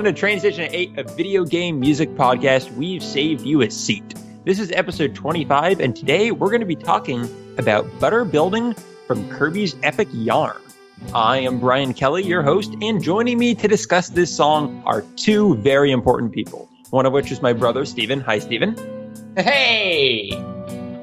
[0.00, 2.74] welcome to Transition 8, a video game music podcast.
[2.74, 4.14] We've saved you a seat.
[4.46, 7.28] This is episode 25, and today we're going to be talking
[7.58, 8.74] about butter building
[9.06, 10.56] from Kirby's Epic Yarn.
[11.14, 15.56] I am Brian Kelly, your host, and joining me to discuss this song are two
[15.56, 16.70] very important people.
[16.88, 18.22] One of which is my brother, Steven.
[18.22, 18.74] Hi, Steven.
[19.36, 20.30] Hey!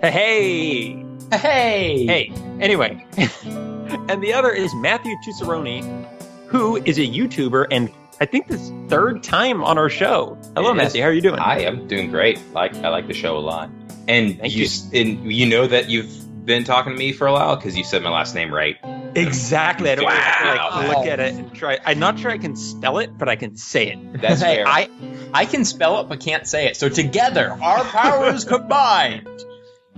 [0.02, 1.06] Hey!
[1.32, 2.06] Hey!
[2.08, 2.34] Hey!
[2.60, 3.06] Anyway.
[3.16, 5.84] and the other is Matthew Tusaroni,
[6.48, 10.38] who is a YouTuber and I think this third time on our show.
[10.56, 10.78] Hello, It is.
[10.78, 11.02] Matthew.
[11.04, 11.40] How are you doing?
[11.40, 12.40] I am doing great.
[12.54, 13.70] Like I like the show a lot,
[14.08, 15.02] and Thank you, you.
[15.02, 18.02] and you know that you've been talking to me for a while because you said
[18.02, 18.78] my last name right.
[19.16, 19.90] Exactly.
[19.92, 21.78] I don't have to like, look at it and try.
[21.86, 24.22] I'm not sure I can spell it, but I can say it.
[24.22, 24.68] That's Hey, fair.
[24.68, 24.90] I,
[25.34, 26.78] I can spell it but can't say it.
[26.78, 29.28] So together, our powers combined.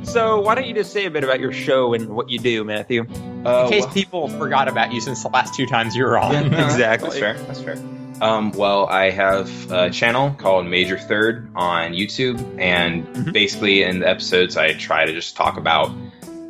[0.04, 2.64] So why don't you just say a bit about your show and what you do,
[2.64, 3.02] Matthew?
[3.46, 6.18] Uh, In case well- people forgot about you since the last two times you were
[6.18, 6.32] on.
[6.32, 7.10] Yeah, no, Exactly.
[7.10, 7.34] That's fair.
[7.46, 7.76] That's fair.
[8.22, 13.34] Um, well, I have a channel called Major Third on YouTube, and Mhm.
[13.34, 15.92] basically in the episodes, I try to just talk about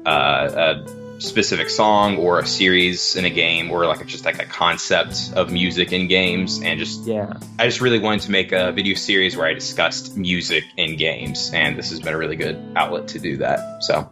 [0.05, 4.45] uh, a specific song or a series in a game, or like just like a
[4.45, 7.33] concept of music in games, and just Yeah.
[7.59, 11.51] I just really wanted to make a video series where I discussed music in games,
[11.53, 13.83] and this has been a really good outlet to do that.
[13.83, 14.09] So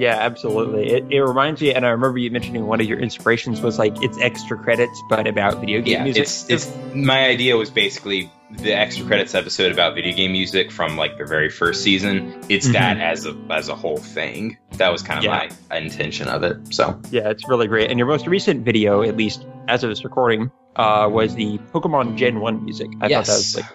[0.00, 0.88] Yeah, absolutely.
[0.90, 4.02] It, it reminds me, and I remember you mentioning one of your inspirations was like
[4.02, 6.22] it's extra credits, but about video game yeah, music.
[6.22, 10.96] it's it's my idea was basically the extra credits episode about video game music from
[10.96, 12.34] like the very first season.
[12.48, 12.72] It's Mhm.
[12.72, 14.56] that as a as a whole thing.
[14.78, 15.48] That was kind of Yeah.
[15.70, 16.56] my intention of it.
[16.74, 17.90] So Yeah, it's really great.
[17.90, 22.16] And your most recent video, at least as of this recording, uh, was the Pokemon
[22.16, 22.88] Gen 1 music.
[23.00, 23.66] I thought that was like,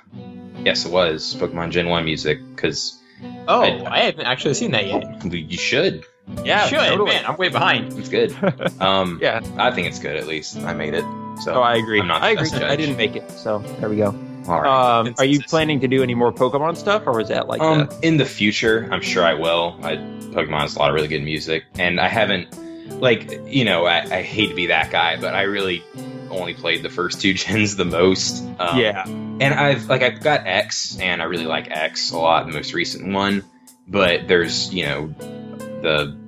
[0.65, 2.99] yes, it was Pokemon Gen One music because
[3.47, 5.03] Oh, I- I, haven't actually seen that yet.
[5.31, 6.03] you should.
[6.43, 7.11] Yeah, Should, totally.
[7.11, 7.93] man, I'm way behind.
[7.97, 8.33] It's good.
[8.81, 9.41] Um, Yeah.
[9.57, 10.15] I think it's good.
[10.17, 11.03] At least I made it.
[11.43, 11.99] So Oh, I agree.
[11.99, 12.49] I'm not I agree.
[12.49, 14.07] best I didn't make it, so there we go.
[14.47, 14.99] All right.
[15.07, 17.87] Um, are you planning to do any more Pokemon stuff, or was that like um,
[17.87, 19.77] the, in the future, I'm sure I will.
[19.81, 22.55] I, Pokemon has a lot of really good music, and I haven't,
[23.01, 25.83] like, you know, I, I hate to be that guy, but I really
[26.29, 28.43] only played the first two gens the most.
[28.59, 32.45] Um, yeah, and I've like I've got X, and I really like X a lot,
[32.45, 33.43] the most recent one.
[33.87, 35.05] But there's you know
[35.85, 36.25] the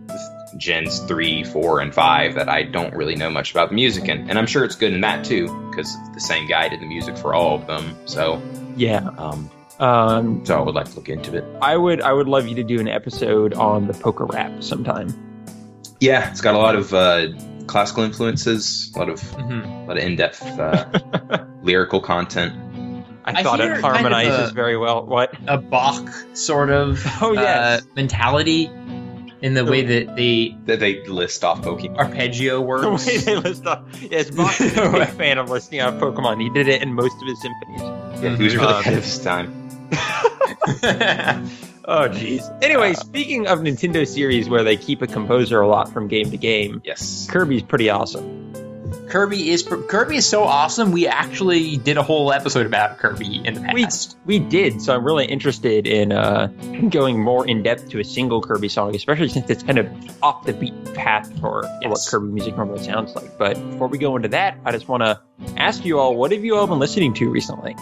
[0.58, 4.30] gens three, four, and five that I don't really know much about the music in,
[4.30, 7.18] and I'm sure it's good in that too because the same guy did the music
[7.18, 7.96] for all of them.
[8.06, 8.42] So,
[8.78, 9.08] yeah.
[9.18, 11.44] um, Um, so I would like to look into it.
[11.62, 15.10] I would, I would love you to do an episode on the PokéRap sometime.
[16.00, 17.28] Yeah, it's got a lot of uh,
[17.68, 19.84] classical influences, a lot of Mhm.
[19.84, 22.54] a lot of in-depth uh, lyrical content.
[23.26, 25.06] I, I thought hear it kind of harmonizes a- very well.
[25.06, 25.36] What?
[25.48, 27.82] A Bach sort of Oh, yes.
[27.82, 28.72] uh, mentality
[29.42, 31.98] in the way that the That they list off Pokemon.
[31.98, 32.82] arpeggio works.
[32.84, 33.06] The works.
[33.08, 33.84] way they list off.
[34.02, 36.42] Yes, Bach is a big fan of listing off Pokemon.
[36.42, 37.82] He did it in most of his symphonies.
[38.24, 39.54] Yeah, he was really Uh, ahead of his time.
[41.90, 42.42] Oh, jeez.
[42.62, 46.38] Anyway, speaking of Nintendo series where they keep a composer a lot from game to
[46.38, 47.28] game, Yes.
[47.30, 48.37] Kirby's pretty awesome.
[49.10, 50.92] Kirby is Kirby is so awesome.
[50.92, 54.18] We actually did a whole episode about Kirby in the past.
[54.26, 56.48] we did, so I'm really interested in uh,
[56.90, 59.88] going more in depth to a single Kirby song, especially since it's kind of
[60.22, 63.38] off the beat path for, for what Kirby music normally sounds like.
[63.38, 65.22] But before we go into that, I just want to
[65.56, 67.76] ask you all, what have you all been listening to recently?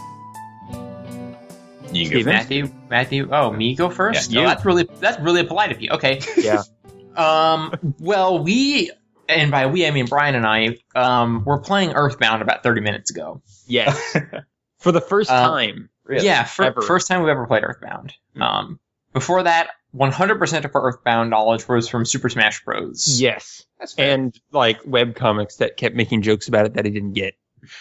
[1.91, 3.29] You go Matthew, Matthew.
[3.31, 4.29] Oh, me go first.
[4.31, 5.89] Yeah, Oh, that's really that's really polite of you.
[5.91, 6.19] Okay.
[6.37, 6.61] Yeah.
[7.15, 7.95] Um.
[8.01, 8.91] Well, we
[9.29, 13.11] and by we I mean Brian and I um were playing Earthbound about thirty minutes
[13.11, 13.41] ago.
[13.67, 14.15] Yes.
[14.79, 15.89] for the first Uh, time.
[16.03, 16.25] Really?
[16.25, 16.81] Yeah, fir- Ever.
[16.81, 18.13] first time we've ever played Earthbound.
[18.35, 18.41] Hmm.
[18.41, 18.79] Um.
[19.13, 23.19] Before that, one hundred percent of our Earthbound knowledge was from Super Smash Bros.
[23.19, 23.63] Yes.
[23.79, 24.13] That's fair.
[24.13, 27.33] And like web comics that kept making jokes about it that I didn't get.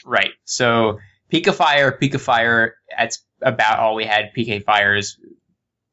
[0.07, 0.31] Right.
[0.45, 1.01] So
[1.33, 2.77] Pika Fire, Pika Fire.
[2.97, 4.31] That's about all we had.
[4.37, 5.19] PK Fires.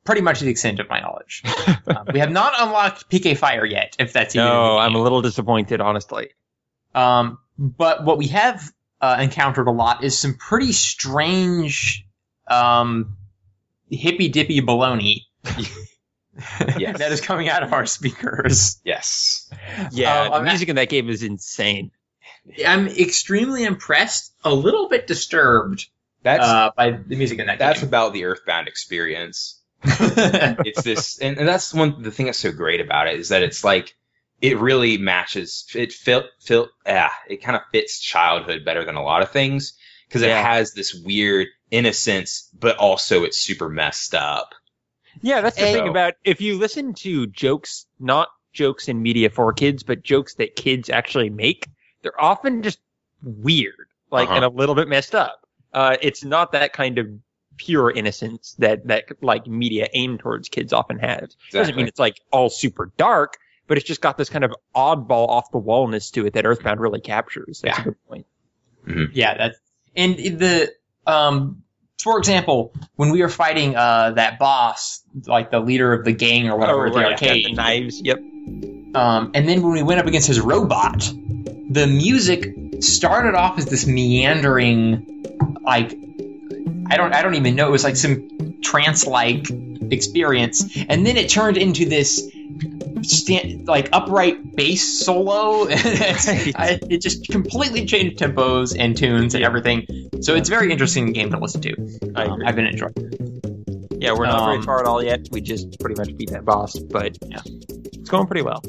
[0.03, 1.44] Pretty much the extent of my knowledge.
[1.88, 3.95] Um, we have not unlocked PK Fire yet.
[4.00, 6.30] If that's even in No, I'm a little disappointed, honestly.
[6.95, 8.71] Um, but what we have
[9.01, 12.06] uh, encountered a lot is some pretty strange,
[12.48, 13.18] um,
[13.89, 15.21] hippy dippy baloney.
[16.77, 16.98] Yes.
[17.00, 18.80] that is coming out of our speakers.
[18.86, 19.51] yes.
[19.92, 21.92] Yeah, Oh, the I'm music in that game is insane.
[22.65, 25.88] I'm extremely impressed, a little bit disturbed
[26.24, 27.89] That's uh, by the music in that that's game.
[27.89, 29.60] about the Earthbound experience.
[30.63, 33.43] It's this, and, and that's one the thing that's so great about it is that
[33.43, 33.95] it's like
[34.41, 35.65] it really matches.
[35.75, 39.73] It fit, fit, ah, it kind of fits childhood better than a lot of things
[40.07, 44.53] because it has this weird innocence, but also it's super messed up.
[45.21, 45.73] Yeah, that's the Hey.
[45.73, 50.35] thing about if you listen to jokes, not jokes in media for kids, but jokes
[50.35, 51.67] that kids actually make,
[52.01, 52.79] they're often just
[53.23, 54.35] weird, like Uh-huh.
[54.35, 55.39] and a little bit messed up.
[55.73, 57.07] uh, it's not that kind of
[57.57, 61.30] pure innocence that that like media aimed towards kids often have.
[61.51, 63.38] Doesn't mean it's like all super dark,
[63.68, 66.80] but it's just got this kind of oddball, off the wallness to it that Earthbound
[66.80, 67.62] really captures.
[67.62, 67.81] That's Yeah.
[67.81, 68.25] a good point.
[69.13, 69.59] Yeah, that's
[69.95, 70.71] and the
[71.06, 71.63] um
[72.01, 76.50] for example, when we were fighting uh that boss, like the leader of the gang
[76.50, 78.01] or whatever at the yeah, arcade, the knives.
[78.03, 78.18] Yep.
[78.95, 81.00] um, and then when we went up against his robot,
[81.69, 85.06] the music started off as this meandering,
[85.63, 85.95] like
[86.91, 87.67] I don't I don't even know.
[87.67, 89.47] It was like some trance-like
[89.91, 92.29] experience, and then it turned into this.
[93.03, 99.88] Stand, like upright bass solo, I- it just completely changed tempos and tunes and everything.
[100.21, 101.73] So it's a very interesting game to listen to.
[102.15, 102.43] Um.
[102.45, 102.93] I've been enjoying.
[102.97, 103.97] it.
[104.03, 105.27] Yeah, we're not Um, very far at all yet.
[105.31, 107.39] We just pretty much beat that boss, but Yeah.
[107.47, 108.61] it's going pretty well.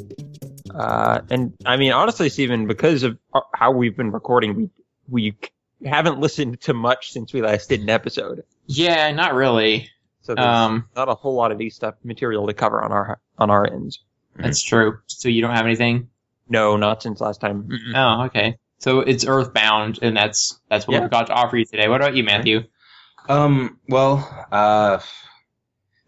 [0.75, 4.71] Uh, and I mean, honestly, Stephen, because of uh, how we've been recording, we
[5.09, 5.37] we
[5.85, 9.91] haven't listened to much since we last did an episode, Yeah, not really.
[10.23, 13.21] so there's Um, not a whole lot of these stuff material to cover on our
[13.39, 14.01] on our ends.
[14.37, 14.99] that's true.
[15.07, 16.09] So you don't have anything.
[16.49, 17.65] No, not since last time.
[17.65, 17.93] Mm-mm.
[17.95, 18.57] Oh, okay.
[18.79, 21.01] So it's Earthbound, and that's that's what Yeah.
[21.03, 21.89] we've got to offer you today.
[21.89, 22.65] What about you, Matthew?
[23.29, 24.99] Um, well, uh,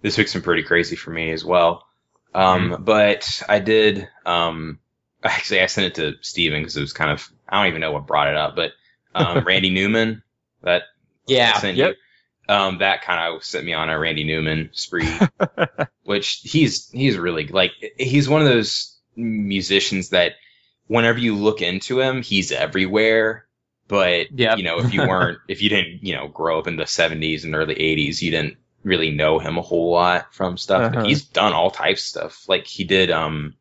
[0.02, 1.86] this week's been pretty crazy for me as well.
[2.34, 4.80] Um, but I did, um,
[5.22, 7.92] actually I sent it to Steven because it was kind of, I don't even know
[7.92, 8.72] what brought it up, but,
[9.14, 10.22] um, Randy Newman,
[10.62, 10.82] that
[11.26, 11.54] Yeah.
[11.58, 11.96] sent Yep.
[12.48, 15.08] you, um, that kind of set me on a Randy Newman spree,
[16.04, 20.32] which he's, he's really, like, he's one of those musicians that
[20.86, 23.46] whenever you look into him, he's everywhere.
[23.86, 24.58] But Yep.
[24.58, 27.44] you know, if you weren't, if you didn't, you know, grow up in the '70s
[27.44, 30.84] and early '80s, you didn't really know him a whole lot from stuff.
[30.84, 30.94] Uh-huh.
[31.02, 32.48] But he's done all types of stuff.
[32.48, 33.56] Like he did, um,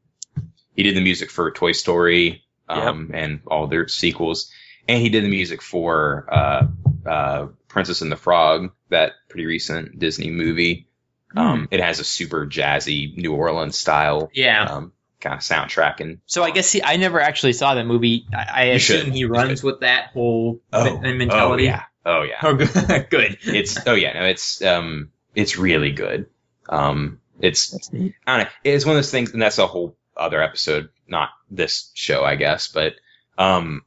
[0.75, 4.49] he did the music for Toy Story, um, and all their sequels,
[4.87, 6.67] and he did the music for uh,
[7.05, 10.87] uh, Princess and the Frog, that pretty recent Disney movie.
[11.35, 14.65] Um, it has a super jazzy New Orleans style, Yeah.
[14.65, 18.25] um, kind of soundtrack and So I guess he, I never actually saw that movie.
[18.31, 19.13] I, I assume should.
[19.13, 21.63] he runs with that whole oh, men- mentality.
[21.63, 22.35] oh yeah, oh yeah.
[22.43, 22.69] Oh, good.
[23.09, 23.37] good.
[23.45, 26.27] it's oh yeah no it's um it's really good
[26.69, 30.41] um it's i don't know it's one of those things and that's a whole other
[30.41, 32.93] episode not this show i guess but
[33.37, 33.81] um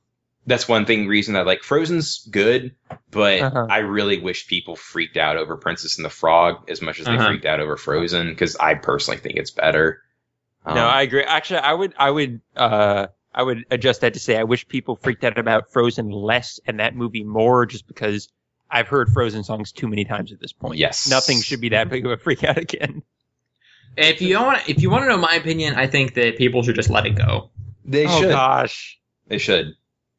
[0.46, 2.74] that's one thing reason that like frozen's good
[3.10, 3.66] but Uh-huh.
[3.68, 7.16] i really wish people freaked out over princess and the frog as much as they
[7.16, 7.26] Uh-huh.
[7.28, 10.02] freaked out over frozen because i personally think it's better
[10.68, 11.22] um, no, I agree.
[11.22, 14.96] Actually, I would, I would, uh, I would adjust that to say I wish people
[14.96, 18.28] freaked out about Frozen less and that movie more, just because
[18.68, 20.78] I've heard Frozen songs too many times at this point.
[20.78, 21.08] Yes.
[21.08, 23.04] nothing should be that big of a freak out again.
[23.96, 26.74] If you want, if you want to know my opinion, I think that people should
[26.74, 27.50] just let it go.
[27.84, 28.98] they oh should gosh.
[29.28, 29.76] they should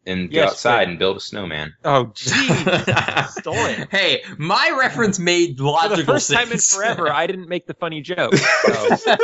[0.08, 3.30] and go outside but- and build a snowman Oh jeez.
[3.30, 3.88] Stole it.
[3.92, 7.74] Hey, my reference made For logical the first time in forever, I didn't make the
[7.76, 8.36] funny joke.
[8.36, 9.16] So.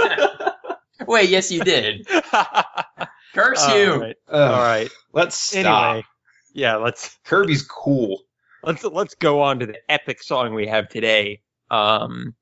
[1.08, 2.08] Wait, yes, you did.
[3.34, 3.94] Curse All you.
[3.96, 4.16] right.
[4.30, 4.90] Ugh, All right.
[5.12, 6.06] let's stop Anyway,
[6.54, 8.20] yeah, let's kirby's cool
[8.64, 11.42] let's let's go on to the epic song we have today.
[11.72, 12.36] Um,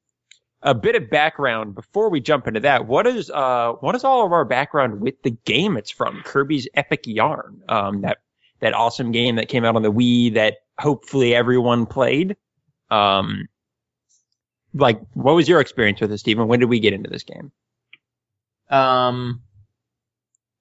[0.61, 2.85] a bit of background before we jump into that.
[2.85, 6.21] What is uh what is all of our background with the game it's from?
[6.23, 7.61] Kirby's Epic Yarn.
[7.67, 8.19] Um, that
[8.61, 12.35] that awesome game that came out on the Wii that hopefully everyone played.
[12.89, 13.47] Um,
[14.73, 16.47] like what was your experience with it, Stephen?
[16.47, 17.51] When did we get into this game?
[18.69, 19.41] Um,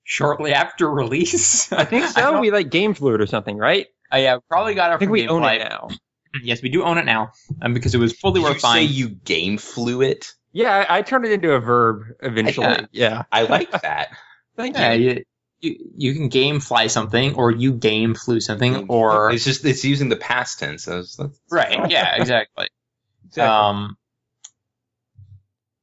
[0.03, 3.87] shortly after release, I think So we like Game Fluid or something, right?
[4.13, 5.57] Oh, yeah, probably got it I think from we own Gamefly.
[5.57, 5.89] it now.
[6.45, 8.85] Yes, we do own it now, um, because it was fully Did you worth say
[8.85, 12.67] you game flew it Yeah, I, I turned it into a verb eventually.
[12.69, 12.87] Yeah.
[12.93, 13.23] yeah.
[13.33, 14.11] i like that
[14.57, 15.11] Thank yeah, you.
[15.11, 15.25] you,
[15.61, 19.85] you you can game fly something, or you game flew something, or it's just it's
[19.85, 20.85] using the past tense.
[20.85, 21.91] So it's- that's- right.
[21.91, 22.69] Yeah, exactly.
[23.27, 23.49] Exactly.
[23.49, 23.97] Um,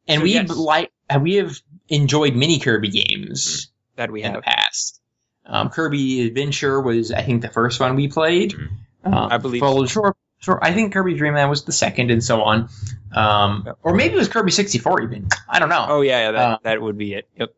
[0.08, 0.50] and So, we yes.
[0.50, 0.92] like
[1.22, 1.58] we have
[1.88, 5.00] enjoyed many Kirby games that we have in the past.
[5.46, 8.52] Um, Kirby Adventure was, I think, the first one we played.
[8.52, 8.68] Mhm.
[9.06, 10.60] Um, I believe Well, sure, sure.
[10.62, 12.68] I think Kirby Dream Land was the second, and so on.
[13.14, 15.30] Um, or maybe it was Kirby 64 even.
[15.48, 15.86] I don't know.
[15.88, 17.30] Oh yeah, yeah that, Uh, that would be it.
[17.40, 17.54] Yep.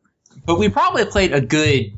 [0.45, 1.93] But we probably played a good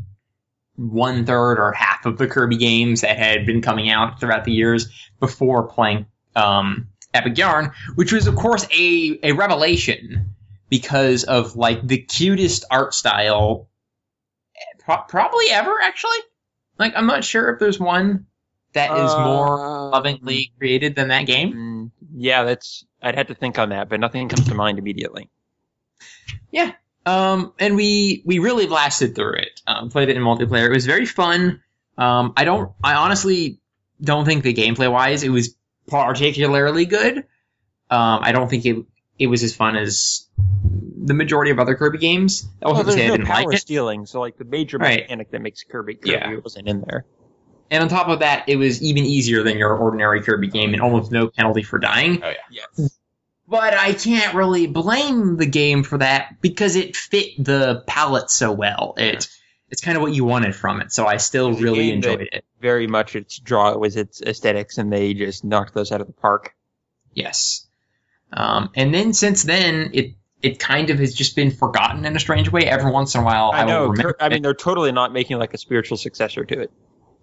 [0.75, 4.51] one third or half of the Kirby games that had been coming out throughout the
[4.51, 10.35] years before playing um, Epic Yarn, which was of course a a revelation
[10.69, 13.69] because of like the cutest art style,
[14.79, 16.19] pro- probably ever actually.
[16.79, 18.27] Like I'm not sure if there's one
[18.73, 21.53] that is more lovingly created than that game.
[21.53, 22.85] Mm, yeah, that's.
[23.01, 25.29] I'd have to think on that, but nothing comes to mind immediately.
[27.05, 29.61] Um, and we we really blasted through it.
[29.67, 30.67] Um, played it in multiplayer.
[30.67, 31.61] It was very fun.
[31.97, 32.71] Um, I don't.
[32.83, 33.59] I honestly
[34.01, 35.55] don't think the gameplay wise, it was
[35.87, 37.17] particularly good.
[37.89, 38.85] Um, I don't think it
[39.19, 40.27] it was as fun as
[41.03, 42.47] the majority of other Kirby games.
[42.59, 45.01] That wasn't to there's no power like stealing, so like the major Right.
[45.01, 46.35] mechanic that makes Kirby Kirby Yeah.
[46.43, 47.05] wasn't in there.
[47.69, 50.81] And on top of that, it was even easier than your ordinary Kirby game and
[50.81, 52.21] almost no penalty for dying.
[52.23, 52.35] Oh yeah.
[52.77, 52.99] Yes.
[53.51, 58.53] But I can't really blame the game for that because it fit the palette so
[58.53, 58.93] well.
[58.95, 59.27] It
[59.69, 62.45] it's kind of what you wanted from it, so I still It really enjoyed it.
[62.61, 66.13] Very much its draw was its aesthetics, and they just knocked those out of the
[66.13, 66.55] park.
[67.13, 67.67] Yes.
[68.31, 72.21] Um, and then since then, it it kind of has just been forgotten in a
[72.21, 72.61] strange way.
[72.67, 73.87] Every once in a while, I, I know.
[73.87, 74.15] remember.
[74.17, 76.71] I mean, they're totally not making like a spiritual successor to it.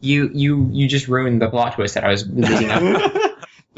[0.00, 3.12] you you you just ruined the plot twist that I was leading up.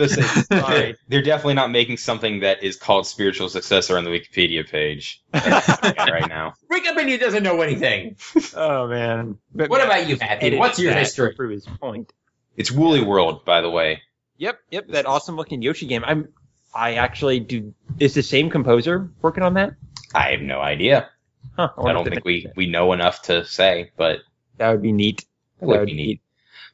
[0.00, 0.22] Listen,
[0.60, 0.96] Sorry.
[1.08, 6.28] they're definitely not making something that is called spiritual successor on the Wikipedia page right
[6.28, 6.54] now.
[6.72, 8.16] Wikipedia doesn't know anything.
[8.54, 9.36] Oh man.
[9.54, 10.58] But What Matt about you, just Matthew?
[10.58, 11.34] What's your that history?
[11.34, 12.12] Prove his point.
[12.56, 14.02] It's Woolly World, by the way.
[14.38, 14.88] Yep, yep.
[14.88, 16.02] That awesome looking Yoshi game.
[16.04, 16.28] I'm.
[16.74, 17.74] I actually do.
[17.98, 19.74] Is the same composer working on that?
[20.14, 21.10] I have no idea.
[21.56, 24.20] Huh, I wonder don't think we, we know enough to say, but
[24.56, 25.24] That would be neat.
[25.60, 26.20] that would That be neat.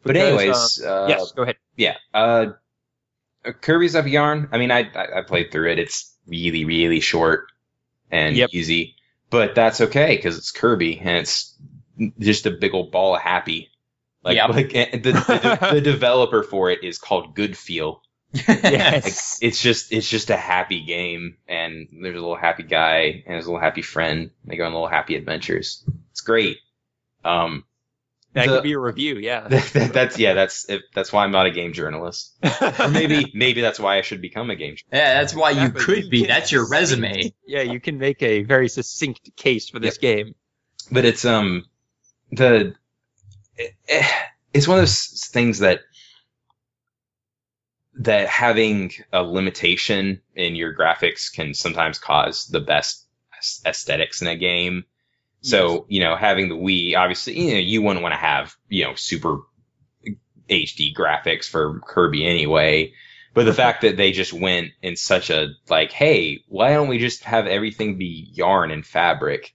[0.02, 1.56] Because, But anyways, uh, uh, yes, go ahead.
[1.76, 1.96] yeah.
[2.14, 2.52] Uh,
[3.52, 4.48] Kirby's Epic Yarn.
[4.52, 5.78] I mean, I, I I played through it.
[5.78, 7.46] It's really really short
[8.10, 8.50] and Yep.
[8.52, 8.96] easy,
[9.30, 11.54] but that's okay because it's Kirby and it's
[12.18, 13.70] just a big old ball of happy.
[14.22, 14.48] Like Yep.
[14.50, 18.02] like eh, the, the the developer for it is called Good Feel.
[18.32, 19.38] Yes.
[19.40, 23.46] It's just it's just a happy game, and there's a little happy guy and his
[23.46, 24.30] little happy friend.
[24.44, 25.84] They go on little happy adventures.
[26.10, 26.58] It's great.
[27.24, 27.64] Um,
[28.36, 29.16] That the- could be a review.
[29.16, 29.48] Yeah.
[29.48, 32.36] that, that- that's yeah, that's if, that's why I'm not a game journalist.
[32.78, 34.76] Or maybe maybe that's why I should become a game.
[34.92, 36.02] Yeah, that's why you Exactly.
[36.02, 36.26] could be.
[36.26, 37.32] That's your resume.
[37.46, 40.34] Yeah, you can make a very succinct case for this game.
[40.92, 41.64] But it's um
[42.30, 42.74] the
[43.56, 44.08] it, eh,
[44.52, 45.80] it's one of those things that
[48.00, 53.06] that having a limitation in your graphics can sometimes cause the best
[53.64, 54.84] aesthetics in a game.
[55.42, 58.84] So, you know, having the Wii, obviously, you know, you wouldn't want to have, you
[58.84, 59.40] know, super
[60.48, 62.92] HD graphics for Kirby anyway.
[63.34, 66.98] But the fact that they just went in such a, like, hey, why don't we
[66.98, 69.54] just have everything be yarn and fabric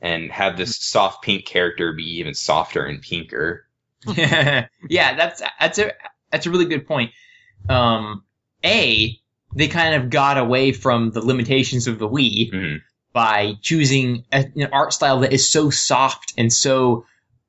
[0.00, 3.66] and have this soft pink character be even softer and pinker?
[4.06, 5.92] yeah, that's that's a
[6.30, 7.10] that's a really good point.
[7.68, 8.24] Um,
[8.64, 9.18] a
[9.56, 12.82] they kind of got away from the limitations of the Wii Mhm.
[13.14, 17.06] By choosing a, an art style that is so soft and so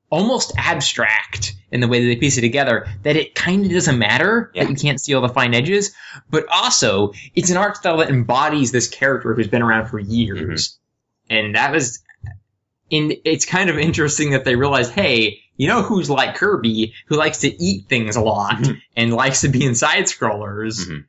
[0.08, 3.98] almost abstract in the way that they piece it together that it kind of doesn't
[3.98, 4.62] matter Yeah.
[4.64, 5.92] that you can't see all the fine edges,
[6.30, 10.78] but also it's an art style that embodies this character who's been around for years.
[11.28, 11.98] And that was,
[12.92, 17.16] and it's kind of interesting that they realized, hey, you know who's like Kirby, who
[17.16, 18.80] likes to eat things a lot Mhm.
[18.96, 20.86] and likes to be in side scrollers?
[20.86, 21.04] Mhm.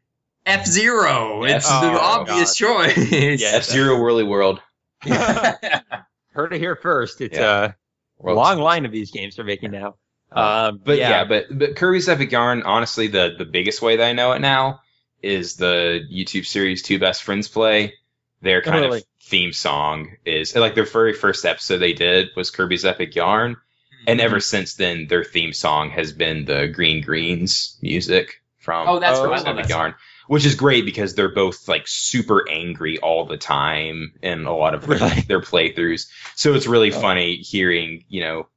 [0.48, 1.44] F Zero.
[1.44, 2.98] It's Oh, the obvious choice.
[3.12, 3.50] Yeah.
[3.54, 4.62] F Zero Whirly World.
[5.04, 7.22] Heard it here first.
[7.22, 7.66] It's Yeah.
[7.66, 7.74] a
[8.24, 9.96] World- long line of these games they're making now.
[10.32, 14.14] Um, But yeah, but but Kirby's Epic Yarn, honestly, the the biggest way that I
[14.14, 14.82] know it now
[15.24, 17.94] is the YouTube series Two Best Friends Play.
[18.42, 18.98] Their kind Really?
[19.00, 23.56] of theme song is like their very first episode they did was Kirby's Epic Yarn,
[24.06, 24.26] and Mm-hmm.
[24.26, 29.18] ever since then their theme song has been the Green Greens music from Oh, that's
[29.20, 29.30] Oh, right.
[29.30, 29.94] Kirby's love Epic that song.
[30.28, 34.74] Which is great because they're both like super angry all the time in a lot
[34.74, 36.08] of their, their playthroughs.
[36.36, 37.00] So it's really Oh.
[37.00, 38.48] funny hearing, you know,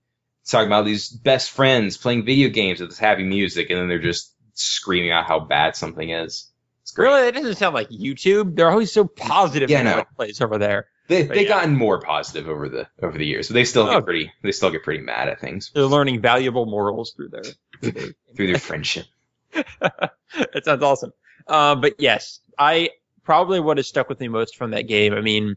[0.47, 3.99] talking about these best friends playing video games with this happy music, and then they're
[4.01, 6.51] just screaming out how bad something is.
[6.83, 7.07] It's great.
[7.09, 8.57] Really, it doesn't sound like YouTube.
[8.57, 10.05] They're always so positive Yeah, in no.
[10.17, 10.89] plays over there.
[11.07, 11.49] They But they yeah.
[11.49, 13.95] gotten more positive over the over the years, but they still Oh.
[13.97, 17.13] get pretty they still get pretty mad at things They're learning valuable morals.
[17.17, 17.43] Through their
[18.37, 19.07] through their friendship.
[19.81, 21.13] that sounds awesome.
[21.47, 22.91] Uh, but yes, I
[23.25, 25.15] probably what has stuck with me most from that game.
[25.15, 25.57] I mean,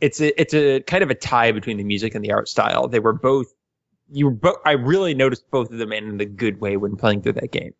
[0.00, 2.88] it's a it's a kind of a tie between the music and the art style.
[2.88, 3.46] They were both
[4.10, 4.56] you were both.
[4.64, 7.74] I really noticed both of them in the good way when playing through that game.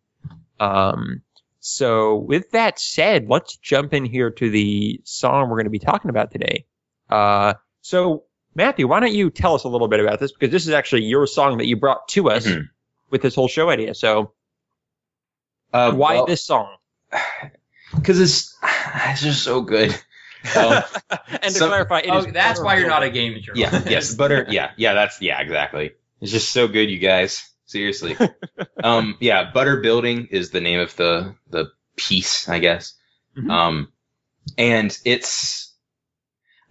[0.59, 1.21] Um,
[1.59, 5.79] so with that said, let's jump in here to the song we're going to be
[5.79, 6.65] talking about today.
[7.09, 8.23] Uh, so
[8.55, 11.03] Matthew, why don't you tell us a little bit about this because this is actually
[11.03, 12.69] your song that you brought to us Mhm.
[13.09, 13.93] with this whole show idea.
[13.95, 14.33] So
[15.73, 16.75] Uh, why well, this song?
[17.95, 18.57] Because it's
[19.09, 19.91] it's just so good.
[20.55, 20.83] Um,
[21.29, 23.85] and to some- clarify, it Oh, is that's why you're not a butter game journalist.
[23.85, 24.45] yeah, yes, butter.
[24.49, 25.91] Yeah, yeah, that's yeah, exactly.
[26.21, 27.45] It's just so good, you guys.
[27.65, 28.17] Seriously.
[28.83, 32.95] um, yeah, butter building is the name of the the piece, I guess.
[33.37, 33.51] Mhm.
[33.51, 33.91] Um,
[34.57, 35.73] and it's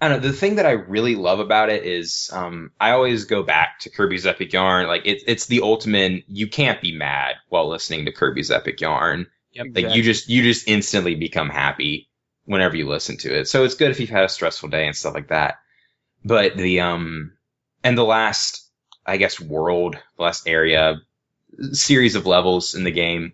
[0.01, 0.29] I don't know.
[0.29, 3.91] The thing that I really love about it is um, I always go back to
[3.91, 4.87] Kirby's Epic Yarn.
[4.87, 6.25] Like it's it's the ultimate.
[6.27, 9.27] You can't be mad while listening to Kirby's Epic Yarn.
[9.75, 12.09] Like you just you just instantly become happy
[12.45, 13.49] whenever you listen to it.
[13.49, 15.59] So it's good if you've had a stressful day and stuff like that.
[16.25, 17.33] But the um
[17.85, 18.71] and the last
[19.07, 21.01] I guess world, the last area
[21.73, 23.33] series of levels in the game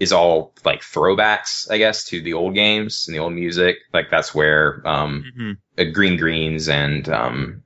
[0.00, 3.78] is all like throwbacks, I guess, to the old games and the old music.
[3.92, 5.56] Like that's where um Mhm.
[5.78, 7.62] uh, Green Greens and um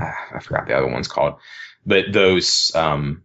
[0.00, 1.34] ah, I forgot the other one's called,
[1.86, 3.22] but those um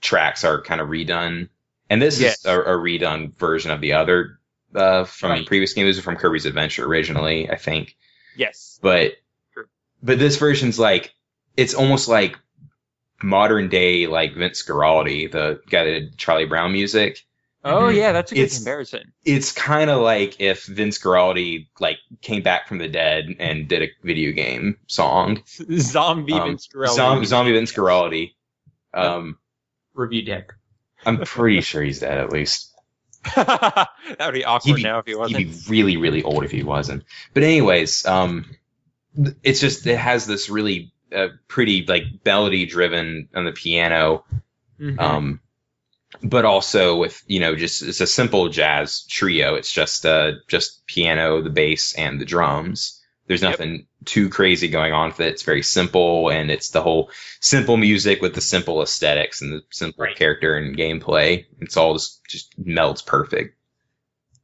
[0.00, 1.48] tracks are kind of redone,
[1.90, 2.38] and this Yes.
[2.40, 4.38] is a, a redone version of the other
[4.74, 5.46] uh from Right.
[5.46, 7.96] previous games from Kirby's Adventure originally, I think,
[8.36, 8.78] Yes.
[8.82, 9.12] but
[9.52, 9.66] True.
[10.02, 11.14] but this version's like
[11.56, 12.36] it's almost like
[13.22, 17.24] modern day like Vince Guaraldi, the guy that did Charlie Brown music
[17.66, 17.96] Oh Mhm.
[17.96, 19.12] yeah, that's a good It's- comparison.
[19.24, 23.82] it's kind of like if Vince Guaraldi like came back from the dead and did
[23.82, 25.42] a video game song.
[25.78, 26.94] Zombie Um, Vince Guaraldi.
[26.94, 28.34] Zom- zombie Vince Guaraldi.
[28.92, 29.38] Um,
[29.94, 30.52] Review deck.
[31.06, 32.70] I'm pretty sure he's dead at least.
[33.36, 33.88] that
[34.20, 35.38] would be awkward be- now if he wasn't.
[35.38, 37.04] He'd be really, really old if he wasn't.
[37.32, 38.44] But anyways, um,
[39.42, 44.24] it's just it has this really uh, pretty like melody driven on the piano,
[44.80, 45.00] Mhm.
[45.00, 45.40] um,
[46.22, 49.54] but also with you know just it's a simple jazz trio.
[49.54, 53.00] It's just uh just piano, the bass, and the drums.
[53.26, 53.52] There's Yep.
[53.52, 55.28] nothing too crazy going on with it.
[55.28, 59.62] It's very simple, and it's the whole simple music with the simple aesthetics and the
[59.70, 60.16] simple Right.
[60.16, 61.46] character and gameplay.
[61.60, 63.56] It's all just just melds perfect.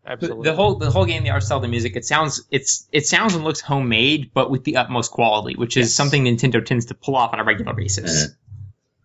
[0.07, 0.45] Absolutely.
[0.45, 3.35] The whole the whole game, the art style, the music, it sounds it's it sounds
[3.35, 5.95] and looks homemade, but with the utmost quality, which is Yes.
[5.95, 8.29] something Nintendo tends to pull off on a regular basis.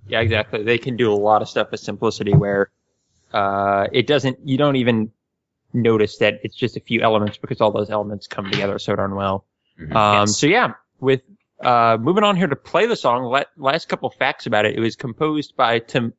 [0.07, 0.63] Yeah, exactly.
[0.63, 2.69] They can do a lot of stuff with simplicity where
[3.33, 4.47] uh, it doesn't.
[4.47, 5.11] You don't even
[5.73, 9.15] notice that it's just a few elements because all those elements come together so darn
[9.15, 9.43] well.
[9.79, 9.95] Mhm.
[9.95, 10.37] Um, Yes.
[10.37, 11.21] So yeah, with
[11.61, 13.23] uh, moving on here to play the song.
[13.23, 14.75] La- last couple facts about it.
[14.75, 16.13] It was composed by Tim.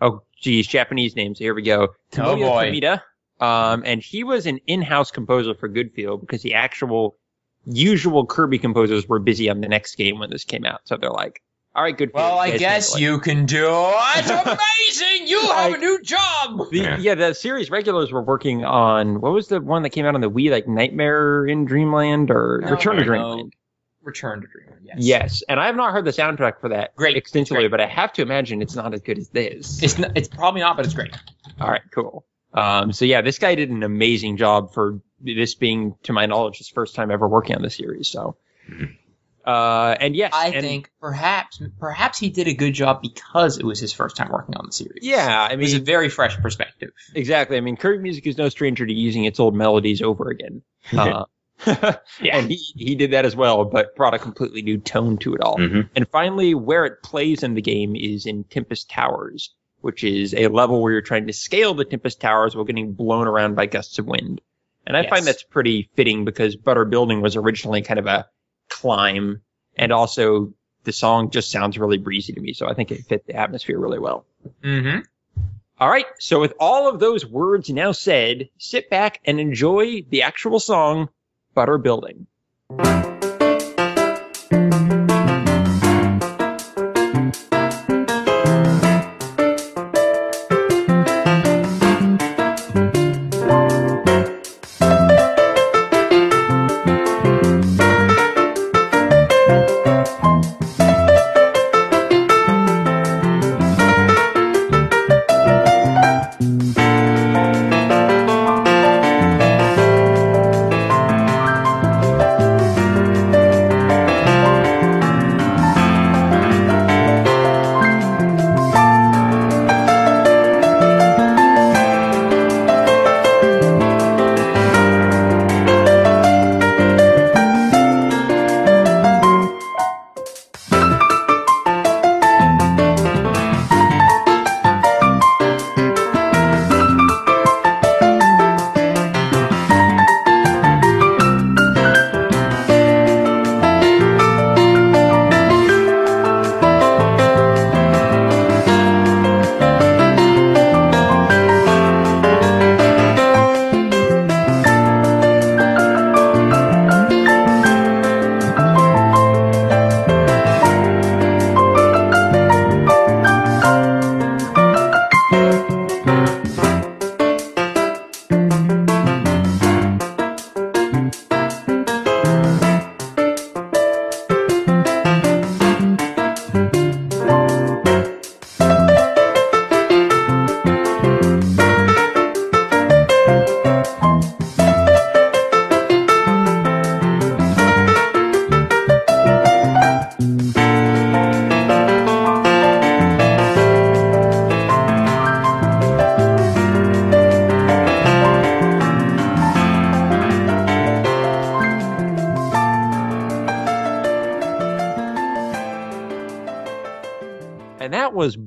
[0.00, 1.38] Oh, geez, Japanese names.
[1.38, 1.88] Here we go.
[2.18, 2.70] Oh, boy.
[2.72, 3.00] Tomita.
[3.40, 7.16] Um, and he was an in-house composer for Good Feel because the actual
[7.64, 10.80] usual Kirby composers were busy on the next game when this came out.
[10.84, 11.42] So they're like,
[11.76, 14.30] "All right, Good Feel." Well, I guess you can do it.
[14.30, 15.28] amazing!
[15.28, 16.70] You have I- a new job.
[16.70, 16.98] The, Yeah.
[16.98, 17.14] yeah.
[17.14, 20.30] the series regulars were working on what was the one that came out on the
[20.30, 23.06] Wii, like Nightmare in Dreamland or No, Return to no.
[23.06, 23.52] Dreamland.
[24.02, 24.80] Return to Dreamland.
[24.84, 24.96] Yes.
[24.98, 27.70] Yes, and I have not heard the soundtrack for that Great, extensively, great.
[27.72, 29.82] but I have to imagine it's not as good as this.
[29.82, 31.14] It's n- it's probably not, but it's great.
[31.60, 32.24] All right, cool.
[32.54, 36.58] Um, so yeah, this guy did an amazing job for this being, to my knowledge,
[36.58, 38.08] his first time ever working on the series.
[38.08, 38.36] So,
[38.70, 38.96] Mhm.
[39.46, 43.64] Uh, and yes, I and- think perhaps perhaps he did a good job because it
[43.64, 45.00] was his first time working on the series.
[45.04, 46.90] yeah, I it was a very fresh perspective.
[47.14, 47.56] exactly.
[47.56, 50.62] I mean, Kirby music is no stranger to using its old melodies over again.
[50.96, 51.24] Uh,
[52.20, 52.36] Yeah.
[52.38, 55.40] and he he did that as well, but brought a completely new tone to it
[55.40, 55.56] all.
[55.56, 55.88] Mhm.
[55.96, 60.48] And finally, where it plays in the game is in Tempest Towers, which is a
[60.48, 63.98] level where you're trying to scale the Tempest Towers while getting blown around by gusts
[63.98, 64.40] of wind.
[64.86, 65.10] And I Yes.
[65.10, 68.26] find that's pretty fitting because Butter Building was originally kind of a
[68.68, 69.40] climb,
[69.76, 70.52] and also
[70.84, 73.78] the song just sounds really breezy to me, so I think it fit the atmosphere
[73.78, 74.24] really well.
[74.62, 75.00] Mm-hmm.
[75.78, 80.22] All right, so with all of those words now said, sit back and enjoy the
[80.22, 81.10] actual song,
[81.54, 82.26] Butter Building.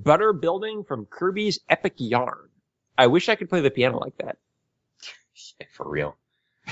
[0.09, 2.49] Butter Building from Kirby's Epic Yarn.
[2.97, 4.37] I wish I could play the piano like that.
[5.73, 6.17] For real.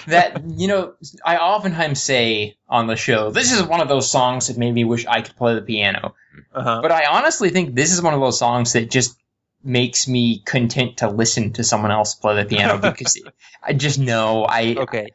[0.07, 4.47] that you know, I oftentimes say on the show, this is one of those songs
[4.47, 6.15] that made me wish I could play the piano.
[6.51, 6.79] Uh-huh.
[6.81, 9.15] But I honestly think this is one of those songs that just
[9.63, 13.21] makes me content to listen to someone else play the piano because
[13.61, 15.11] I just know I Okay.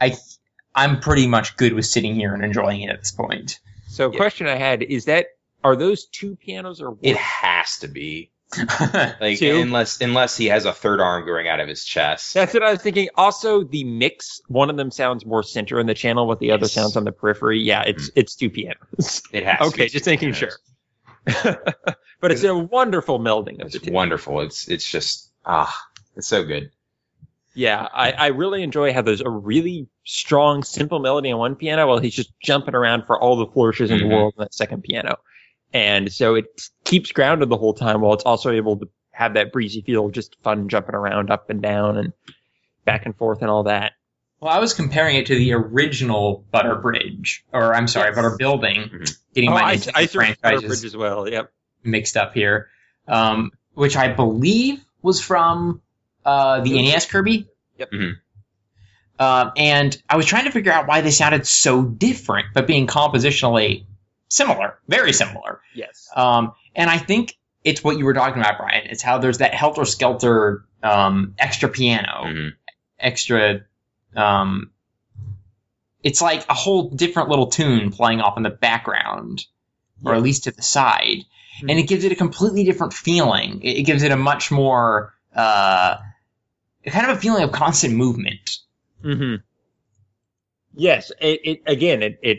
[0.00, 0.16] I
[0.74, 3.60] I'm pretty much good with sitting here and enjoying it at this point.
[3.88, 4.16] So Yeah.
[4.16, 5.26] question I had is that
[5.64, 6.98] are those two pianos or one?
[7.02, 8.30] It has to be.
[9.20, 9.60] Like Two?
[9.60, 12.34] unless unless he has a third arm growing out of his chest.
[12.34, 13.08] That's what I was thinking.
[13.14, 16.66] Also, the mix, one of them sounds more center in the channel, what the other
[16.66, 17.60] sounds on the periphery.
[17.60, 19.22] Yeah, it's it's two pianos.
[19.32, 19.58] It has.
[19.60, 20.50] to okay, just making sure.
[21.24, 23.92] but it's a wonderful melding of It's the two.
[23.92, 24.40] wonderful.
[24.40, 25.72] It's it's just ah,
[26.16, 26.70] it's so good.
[27.54, 31.86] Yeah, I, I really enjoy how there's a really strong, simple melody on one piano
[31.88, 34.00] while he's just jumping around for all the flourishes in Mhm.
[34.02, 35.18] the world on that second piano.
[35.72, 36.46] And so it
[36.84, 40.12] keeps grounded the whole time while it's also able to have that breezy feel of
[40.12, 42.12] just fun jumping around up and down and
[42.84, 43.92] back and forth and all that.
[44.40, 48.16] Well, I was comparing it to the original Butter Bridge, or I'm sorry, Yes.
[48.16, 48.88] Butter Building.
[48.92, 49.16] Mhm.
[49.34, 51.28] Getting Oh, my I, I searched Butter franchises Bridge as well.
[51.28, 51.52] Yep.
[51.84, 52.68] mixed up here,
[53.06, 55.82] um, which I believe was from
[56.24, 57.48] uh, the NES Kirby.
[57.78, 57.90] Yep.
[57.92, 58.12] Mhm.
[59.18, 62.86] Um, and I was trying to figure out why they sounded so different, but being
[62.86, 63.84] compositionally
[64.30, 65.60] similar, very similar.
[65.74, 66.08] Yes.
[66.16, 68.86] Um, and I think it's what you were talking about, Brian.
[68.86, 72.52] It's how there's that helter skelter um, extra piano, Mhm.
[72.98, 73.60] extra.
[74.16, 74.70] Um,
[76.02, 79.44] it's like a whole different little tune playing off in the background,
[80.02, 81.18] or at least to the side,
[81.60, 83.60] and it gives it a completely different feeling.
[83.62, 85.98] It, it gives it a much more uh,
[86.86, 88.58] kind of a feeling of constant movement.
[89.02, 89.34] hmm
[90.74, 91.10] Yes.
[91.20, 92.02] It, it again.
[92.02, 92.38] It it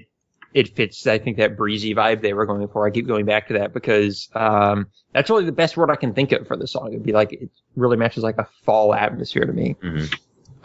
[0.54, 1.08] it fits.
[1.08, 2.86] I think that breezy vibe they were going for.
[2.86, 6.14] I keep going back to that because um, that's really the best word I can
[6.14, 6.90] think of for the song.
[6.92, 9.76] It'd be like it really matches like a fall atmosphere to me.
[9.82, 10.14] Mhm.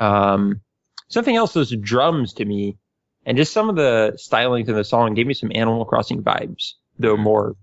[0.00, 0.60] Um,
[1.08, 2.76] something else, those drums to me,
[3.24, 6.74] and just some of the stylings in the song gave me some Animal Crossing vibes,
[6.98, 7.56] though more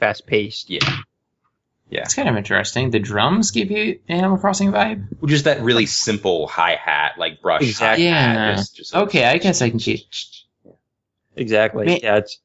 [0.00, 0.70] fast paced.
[0.70, 0.80] Yeah.
[1.90, 2.00] Yeah.
[2.00, 2.90] It's kind of interesting.
[2.90, 5.06] The drums give you Animal Crossing vibe.
[5.26, 8.06] Just that really simple hi hat, like brush Exactly.
[8.06, 8.34] hat.
[8.34, 8.54] Yeah.
[8.56, 10.06] Just, just Okay, I guess I can see.
[11.36, 11.86] Exactly.
[11.86, 12.38] Man- Yeah, it's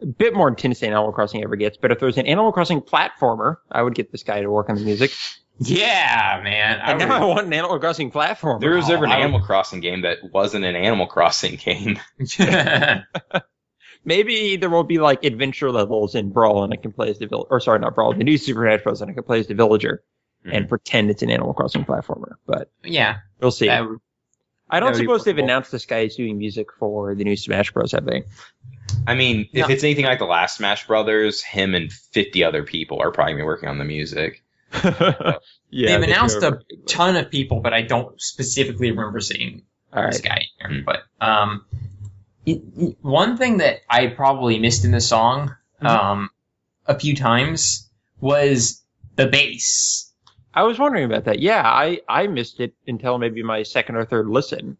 [0.00, 1.76] a bit more intense than Animal Crossing ever gets.
[1.76, 4.76] But if there's an Animal Crossing platformer, I would get this guy to work on
[4.76, 5.10] the music.
[5.60, 6.80] Yeah, man.
[6.80, 8.60] I And now I want an Animal Crossing platformer.
[8.60, 11.56] There was Oh, ever an I would- Animal Crossing game that wasn't an Animal Crossing
[11.56, 11.98] game.
[14.04, 17.26] Maybe there will be like adventure levels in Brawl, and I can play as the
[17.26, 19.02] vill- or sorry, not Brawl, the new Super Smash Bros.
[19.02, 20.02] and I can play as the villager
[20.46, 20.56] Mhm.
[20.56, 22.34] and pretend it's an Animal Crossing platformer.
[22.46, 23.66] But yeah, we'll see.
[23.66, 23.98] that would-
[24.70, 27.24] I don't that would be suppose they've announced this guy is doing music for the
[27.24, 27.92] new Smash Bros.
[27.92, 28.24] Have they?
[29.06, 29.72] I mean, if No.
[29.74, 33.68] it's anything like the last Smash Brothers, him and 50 other people are probably working
[33.68, 34.42] on the music.
[34.84, 35.38] yeah,
[35.72, 40.16] they've they announced a ton of people, but I don't specifically remember seeing All this
[40.22, 40.24] right.
[40.24, 40.84] guy in here.
[40.84, 41.64] But um,
[42.44, 45.86] it, it- one thing that I probably missed in the song Mhm.
[45.88, 46.30] um,
[46.86, 47.88] a few times
[48.20, 48.82] was
[49.16, 50.07] the bass.
[50.58, 51.38] I was wondering about that.
[51.38, 54.76] Yeah, I I missed it until maybe my second or third listen.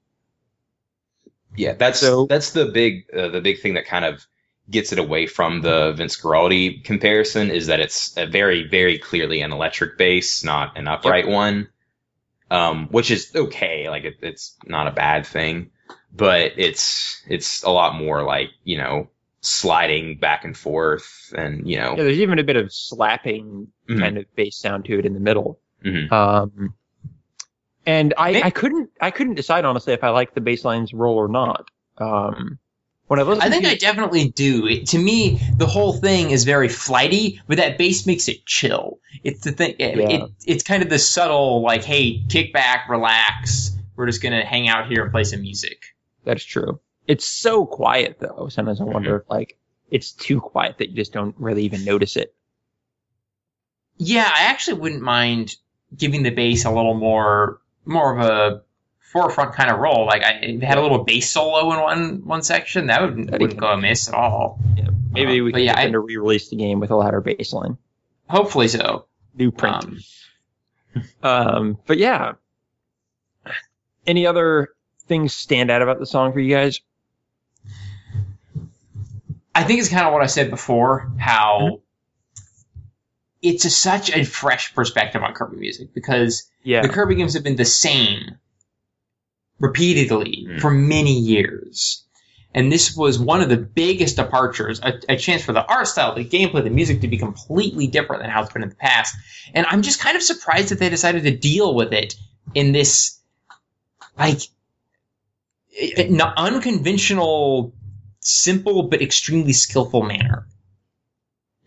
[1.57, 4.27] Yeah, that's So- that's the big uh, the big thing that kind of
[4.71, 9.41] gets it away from the Vince Guaraldi comparison is that it's a very very clearly
[9.41, 11.69] an electric bass, not an upright one.
[12.51, 15.71] Um, which is okay, like it, it's not a bad thing,
[16.15, 19.09] but it's it's a lot more like you know
[19.43, 24.01] sliding back and forth, and you know Yeah, there's even a bit of slapping Mhm.
[24.01, 25.61] kind of bass sound to it in the middle.
[25.85, 26.11] Mhm.
[26.13, 26.75] Um,
[27.87, 31.17] and I, I couldn't I couldn't decide honestly if I liked the bass line's role
[31.17, 31.71] or not.
[31.97, 32.59] Um,
[33.07, 34.67] when I listened I think to I definitely do.
[34.67, 38.99] It, to me, the whole thing is very flighty, but that bass makes it chill.
[39.25, 39.77] It's the thing.
[39.79, 40.09] It, Yeah.
[40.25, 43.71] it, it's kind of the subtle, like, hey, kick back, relax.
[43.97, 45.83] We're just gonna hang out here and play some music.
[46.25, 46.81] that's true.
[47.07, 48.49] It's so quiet though.
[48.51, 49.57] Sometimes I wonder if like
[49.91, 52.35] it's too quiet that you just don't really even notice it.
[53.97, 55.57] Yeah, I actually wouldn't mind
[55.97, 58.63] giving the bass a little more, more of a
[59.13, 60.05] forefront kind of role.
[60.07, 62.87] Like, I it had a little bass solo in one one section.
[62.89, 64.61] That would, That'd wouldn't go amiss at all.
[64.77, 67.21] Yeah, maybe Uh, we but can yeah, I- to re-release the game with a louder
[67.21, 67.79] bass line.
[68.29, 69.07] Hopefully so.
[69.35, 69.85] New print.
[69.85, 72.33] Um, Um, but yeah.
[74.07, 74.71] Any other
[75.07, 76.81] things stand out about the song for you guys?
[79.55, 81.75] I think it's kind of what I said before, how Mm-hmm.
[83.43, 86.83] It's a, such a fresh perspective on Kirby music because Yeah.
[86.83, 88.39] the Kirby games have been the same
[89.61, 90.61] repeatedly Mm.
[90.61, 92.05] for many years.
[92.55, 96.15] and this was one of the biggest departures, a, a chance for the art style,
[96.15, 99.15] the gameplay, the music to be completely different than how it's been in the past.
[99.53, 102.15] And I'm just kind of surprised that they decided to deal with it
[102.55, 103.19] in this,
[104.19, 104.41] like,
[105.99, 107.75] an unconventional,
[108.21, 110.47] simple but extremely skillful manner.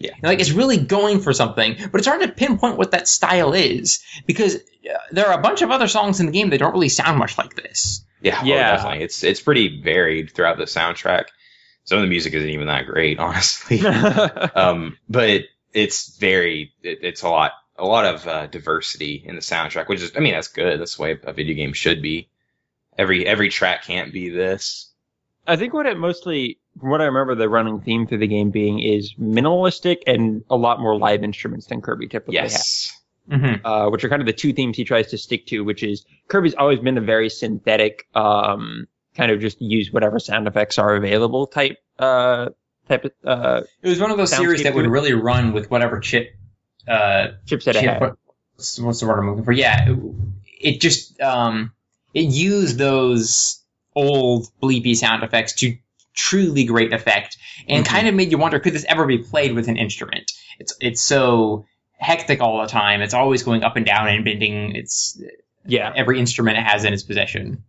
[0.03, 0.15] Yeah.
[0.23, 4.03] Like it's really going for something, but it's hard to pinpoint what that style is
[4.25, 6.89] because uh, there are a bunch of other songs in the game that don't really
[6.89, 8.03] sound much like this.
[8.21, 8.75] Yeah, oh, Yeah.
[8.75, 9.03] definitely.
[9.03, 11.25] It's it's pretty varied throughout the soundtrack.
[11.83, 13.81] Some of the music isn't even that great, honestly.
[14.55, 15.41] um, but
[15.73, 20.01] it's very it, it's a lot a lot of uh, diversity in the soundtrack, which
[20.01, 20.79] is I mean that's good.
[20.79, 22.29] That's the way a video game should be.
[22.97, 24.89] Every every track can't be this.
[25.47, 28.49] I think what it mostly, from what I remember, the running theme through the game
[28.49, 32.91] being is minimalistic and a lot more live instruments than Kirby typically has.
[33.29, 33.65] Mm-hmm.
[33.65, 36.05] uh, which are kind of the two themes he tries to stick to, which is
[36.27, 40.95] Kirby's always been a very synthetic, um, kind of just use whatever sound effects are
[40.95, 42.49] available type, uh,
[42.89, 44.89] type of, uh, It was one of those series that would it.
[44.89, 46.31] really run with whatever chip,
[46.87, 48.01] uh, chipset chip ahead.
[48.55, 49.51] what's, what's the word I'm looking for?
[49.51, 49.99] Yeah, it,
[50.59, 51.73] it just um,
[52.13, 53.63] it used those
[53.95, 55.77] old bleepy sound effects to
[56.13, 57.89] truly great effect, and Mhm.
[57.89, 60.31] kind of made you wonder could this ever be played with an instrument?
[60.59, 61.65] It's it's so
[61.97, 63.01] hectic all the time.
[63.01, 64.75] It's always going up and down and bending.
[64.75, 65.21] It's
[65.65, 67.63] Yeah, every instrument it has in its possession.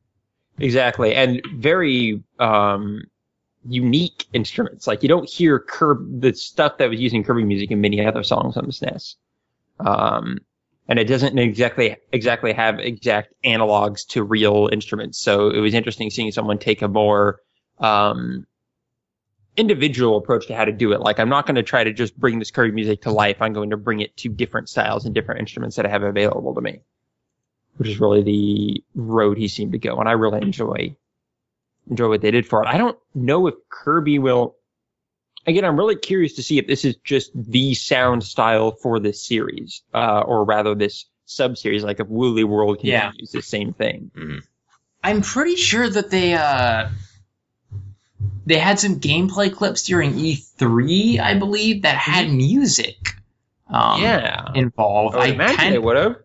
[0.59, 1.14] exactly.
[1.14, 3.02] And very, um,
[3.68, 4.87] unique instruments.
[4.87, 8.22] Like you don't hear Kirby, the stuff that was using Kirby music in many other
[8.24, 9.14] songs on the SNES.
[9.78, 10.38] Um,
[10.88, 15.18] and it doesn't exactly exactly have exact analogs to real instruments.
[15.20, 17.40] So it was interesting seeing someone take a more
[17.83, 18.47] um,
[19.57, 21.01] individual approach to how to do it.
[21.01, 23.42] Like I'm not going to try to just bring this Kirby music to life.
[23.42, 26.55] I'm going to bring it to different styles and different instruments that I have available
[26.55, 26.81] to me,
[27.77, 29.99] which is really the road he seemed to go.
[29.99, 30.97] And I really enjoy
[31.90, 32.68] enjoy what they did for it.
[32.68, 34.57] I don't know if Kirby will.
[35.45, 39.27] Again, I'm really curious to see if this is just the sound style for this
[39.27, 43.11] series, uh, or rather this sub series, like if Woolly World can Yeah.
[43.18, 44.12] use the same thing.
[45.03, 46.88] I'm pretty sure that they uh
[48.46, 53.14] they had some gameplay clips during E3, I believe, that had music.
[53.68, 55.16] Um, yeah, involved.
[55.16, 56.16] I I imagine kind they would have.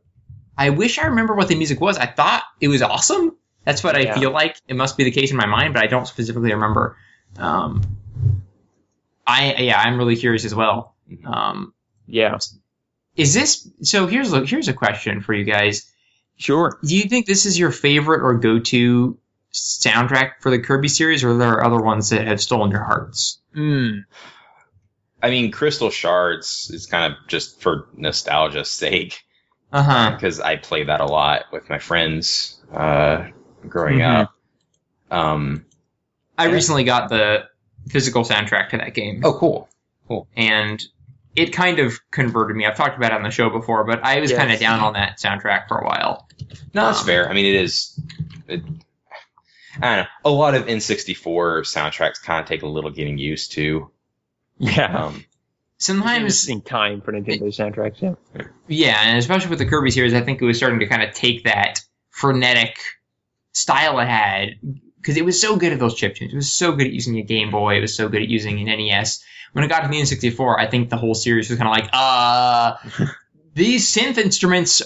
[0.57, 1.97] I wish I remember what the music was.
[1.97, 3.35] I thought it was awesome.
[3.63, 4.19] That's what I Yeah.
[4.19, 4.57] feel like.
[4.67, 6.97] It must be the case in my mind, but I don't specifically remember.
[7.37, 7.81] Um,
[9.25, 10.95] I yeah, I'm really curious as well.
[11.25, 11.73] Um,
[12.07, 12.37] Yeah,
[13.15, 14.07] is this so?
[14.07, 15.91] Here's a here's a question for you guys.
[16.37, 16.79] sure.
[16.83, 19.17] Do you think this is your favorite or go to
[19.57, 23.39] soundtrack for the Kirby series, or are there other ones that have stolen your hearts?
[23.55, 24.05] Mm.
[25.21, 29.23] I mean, Crystal Shards is kind of just for nostalgia's sake
[29.73, 30.11] Uh huh.
[30.11, 33.27] because I played that a lot with my friends uh,
[33.67, 34.21] growing Mhm.
[34.21, 34.33] up.
[35.09, 35.65] Um,
[36.37, 37.45] I recently got the
[37.89, 39.21] physical soundtrack to that game.
[39.23, 39.69] oh, cool.
[40.37, 40.81] and
[41.35, 42.65] it kind of converted me.
[42.65, 44.39] I've talked about it on the show before, but I was Yes.
[44.39, 46.27] kind of down on that soundtrack for a while.
[46.73, 47.29] No, that's Um, fair.
[47.29, 47.99] I mean, it is.
[48.47, 48.61] It,
[49.81, 50.09] I don't know.
[50.25, 53.91] A lot of N64 soundtracks kind of take a little getting used to.
[54.57, 55.05] Yeah.
[55.05, 55.25] Um,
[55.79, 58.01] Sometimes, interesting time for Nintendo soundtracks.
[58.01, 58.45] Yeah.
[58.67, 61.13] yeah, and especially with the Kirby series, I think it was starting to kind of
[61.13, 62.79] take that frenetic
[63.51, 64.55] style it had
[64.97, 66.33] because it was so good at those chip tunes.
[66.33, 67.77] It was so good at using a Game Boy.
[67.77, 69.23] It was so good at using an NES.
[69.53, 71.89] When it got to the N64, I think the whole series was kind of like,
[71.93, 73.05] uh,
[73.53, 74.81] these synth instruments.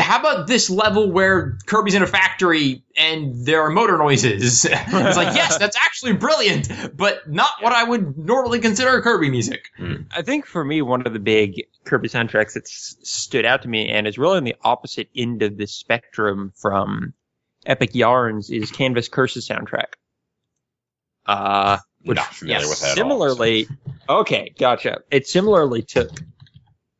[0.00, 4.64] How about this level where Kirby's in a factory and there are motor noises?
[4.70, 9.68] it's like, yes, that's actually brilliant, but not what I would normally consider Kirby music.
[10.14, 13.88] I think for me, one of the big Kirby soundtracks that stood out to me
[13.90, 17.12] and is really on the opposite end of the spectrum from
[17.66, 19.94] Epic Yarns is Canvas Curse's soundtrack.
[21.26, 22.86] Uh, which not familiar with that.
[22.86, 23.68] at all, similarly,
[24.08, 25.00] okay, gotcha.
[25.10, 26.10] It similarly took,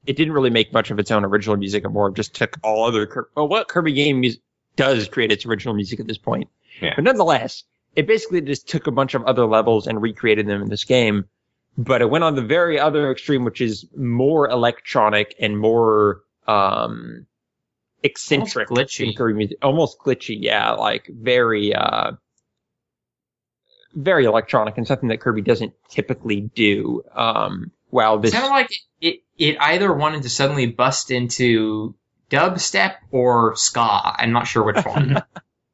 [0.06, 2.84] it didn't really make much of its own original music, it more just took all
[2.84, 4.38] other, well, what Kirby game mus-
[4.76, 6.48] does create its original music at this point.
[6.80, 6.94] Yeah.
[6.96, 7.64] But nonetheless,
[7.96, 11.24] it basically just took a bunch of other levels and recreated them in this game.
[11.76, 17.26] But it went on the very other extreme, which is more electronic and more, um,
[18.02, 18.70] eccentric.
[18.70, 19.16] Almost glitchy.
[19.16, 19.58] Kirby music.
[19.62, 22.12] Almost glitchy, yeah, like very, uh,
[23.94, 27.02] very electronic and something that Kirby doesn't typically do.
[27.14, 31.94] Um, while It this, sounded like it, it either wanted to suddenly bust into
[32.30, 34.14] dubstep or ska.
[34.18, 35.22] I'm not sure which one.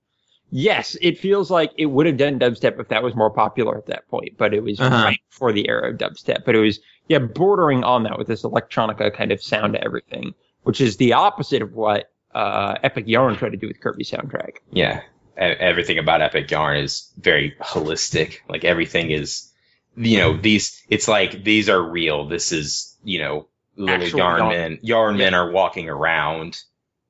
[0.51, 3.87] yes, it feels like it would have done dubstep if that was more popular at
[3.87, 5.05] that point, but it was Uh-huh.
[5.05, 6.44] right before the era of dubstep.
[6.44, 10.35] But it was, yeah, bordering on that with this electronica kind of sound to everything,
[10.62, 14.59] which is the opposite of what, uh, Epic Yarn tried to do with Kirby soundtrack.
[14.73, 15.01] Yeah.
[15.37, 18.38] e- everything about Epic Yarn is very holistic.
[18.49, 19.51] Like everything is,
[19.96, 20.81] you know, these.
[20.88, 22.29] It's like these are real.
[22.29, 24.78] This is, you know, little Actual yarn men.
[24.83, 26.61] Yarn men are walking around.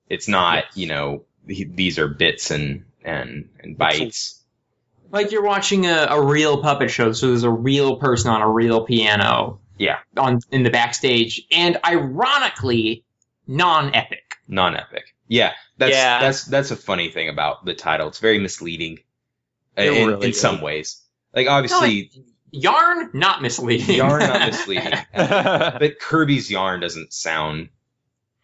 [0.08, 4.40] It's not, you know, th- these are bits and and and bytes.
[5.12, 8.48] Like you're watching a, a real puppet show, so there's a real person on a
[8.48, 9.60] real piano.
[9.76, 9.98] Yeah.
[10.16, 13.04] On in the backstage, and ironically,
[13.46, 14.36] non-epic.
[14.46, 15.14] non-epic.
[15.26, 16.20] Yeah, that's Yeah.
[16.20, 18.08] that's that's a funny thing about the title.
[18.08, 18.98] It's very misleading
[19.76, 21.00] in, really in some ways.
[21.34, 22.10] Like obviously,
[22.52, 23.96] Yarn, not misleading.
[23.96, 27.68] yarn not misleading, but Kirby's yarn doesn't sound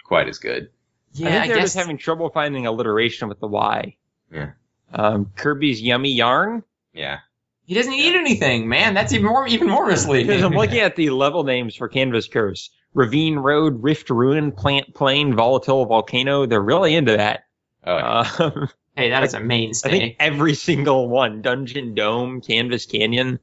[0.05, 0.71] quite as good.
[1.12, 1.64] yeah, I think they're guess.
[1.66, 3.97] just having trouble finding alliteration with the Y.
[4.33, 4.51] Yeah.
[4.92, 6.62] Um, Kirby's yummy yarn.
[6.92, 7.19] Yeah,
[7.66, 8.95] he doesn't eat anything, man.
[8.95, 10.29] That's even more even more misleading.
[10.29, 12.71] Because I'm looking at the level names for Canvas Curse.
[12.95, 16.47] Ravine Road, Rift Ruin, Plant Plain, Volatile Volcano.
[16.47, 17.45] They're really into that.
[17.85, 18.33] oh, yeah.
[18.38, 19.88] Um, hey, that is a I mainstay.
[19.88, 21.42] I think every single one.
[21.42, 23.38] Dungeon Dome, Canvas Canyon.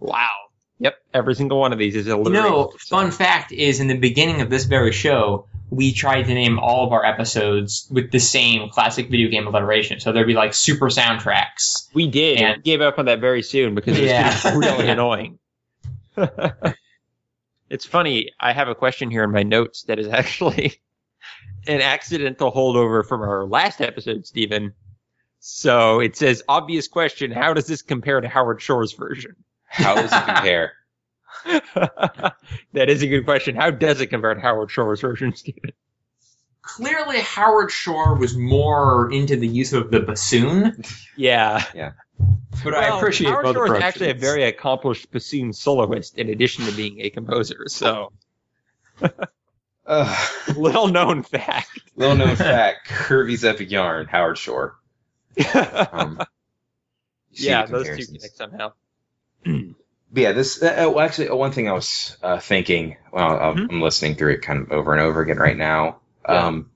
[0.00, 0.28] Wow.
[0.78, 0.94] Yep.
[1.14, 2.50] Every single one of these is You alliterated.
[2.50, 6.58] know, fun fact is in the beginning of this very show, we tried to name
[6.58, 10.00] all of our episodes with the same classic video game alliteration.
[10.00, 11.88] So there'd be like super soundtracks.
[11.94, 12.38] We did.
[12.38, 14.54] And- and gave up on that very soon because it was Yeah.
[14.58, 15.38] really annoying.
[17.70, 18.30] it's funny.
[18.38, 20.74] I have a question here in my notes that is actually
[21.66, 24.72] an accidental holdover from our last episode, Stephen.
[25.40, 27.30] So it says, obvious question.
[27.30, 29.36] How does this compare to Howard Shore's version?
[29.76, 30.72] How does it compare?
[32.72, 33.54] that is a good question.
[33.56, 35.72] How does it compare to Howard Shore's version, Stephen?
[36.62, 40.82] Clearly, Howard Shore was more into the use of the bassoon,
[41.16, 41.64] Yeah.
[41.74, 41.92] Yeah.
[42.64, 46.64] But I appreciate Howard both Shore is actually a very accomplished bassoon soloist in addition
[46.66, 47.66] to being a composer.
[47.68, 48.12] So,
[49.86, 51.78] Uh, little known fact.
[51.94, 54.76] little known fact: Kirby's Epic Yarn, Howard Shore.
[55.54, 56.20] Um,
[57.30, 58.72] yeah, the those two connect somehow.
[60.14, 62.96] Yeah, this uh, uh, well, actually uh, one thing I was uh, thinking.
[63.12, 63.70] Well, I'm, Mhm.
[63.70, 66.00] I'm listening through it kind of over and over again right now.
[66.26, 66.46] Yeah.
[66.46, 66.70] Um,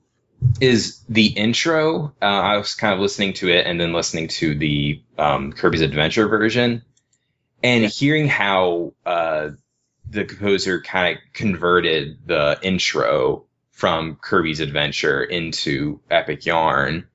[0.59, 2.13] is the intro?
[2.21, 5.81] Uh, I was kind of listening to it and then listening to the um, Kirby's
[5.81, 6.83] Adventure version,
[7.63, 7.89] and Yeah.
[7.89, 9.51] hearing how uh,
[10.09, 17.07] the composer kind of converted the intro from Kirby's Adventure into Epic Yarn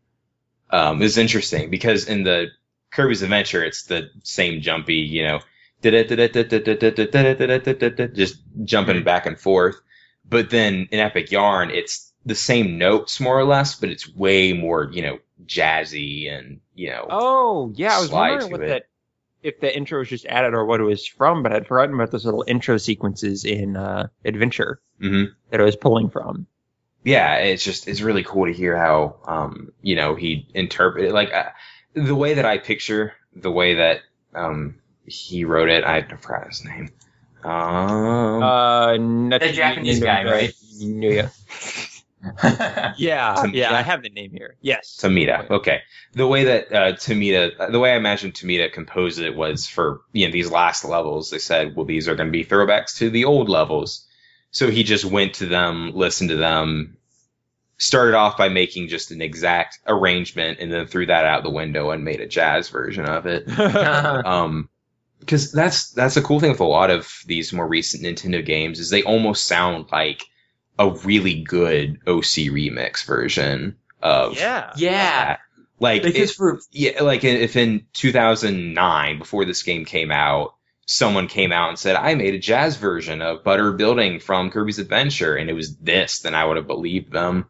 [0.70, 2.48] um, is interesting because in the
[2.96, 5.40] Kirby's Adventure, it's the same jumpy, you know,
[8.14, 9.80] just jumping back and forth.
[10.28, 14.52] But then in Epic Yarn, it's the same notes more or less, but it's way
[14.52, 18.86] more, you know, jazzy and, you know, Oh, yeah, I was wondering what that
[19.42, 22.10] if the intro was just added or what it was from, but I'd forgotten about
[22.10, 25.34] those little intro sequences in uh, Adventure Mhm.
[25.50, 26.46] that I was pulling from.
[27.04, 31.32] yeah, it's just, it's really cool to hear how, um, you know, he interpreted, like,
[31.32, 31.50] uh,
[31.96, 34.02] the way that I picture the way that,
[34.34, 36.90] um, he wrote it, I forgot his name.
[37.44, 40.54] Um, Uh, not The Japanese guy, right?
[40.78, 41.30] Yeah,
[42.96, 43.54] yeah, Tomita?
[43.54, 43.74] yeah.
[43.74, 44.56] I have the name here.
[44.60, 45.48] Yes, Tomita.
[45.50, 45.80] Okay.
[46.12, 50.26] The way that uh, Tomita, the way I imagine Tomita composed it was for you
[50.26, 51.30] know these last levels.
[51.30, 54.06] They said, well, these are going to be throwbacks to the old levels.
[54.50, 56.96] So he just went to them, listened to them,
[57.78, 61.90] started off by making just an exact arrangement, and then threw that out the window
[61.90, 63.48] and made a jazz version of it.
[64.26, 64.68] Um,
[65.20, 68.78] because that's that's a cool thing with a lot of these more recent Nintendo games
[68.78, 70.22] is they almost sound like
[70.78, 75.38] a really good OC remix version of yeah, yeah.
[75.78, 80.54] Like because if, for yeah, like if in 2009 before this game came out,
[80.86, 84.78] someone came out and said I made a jazz version of Butter Building from Kirby's
[84.78, 87.46] Adventure and it was this, then I would have believed them.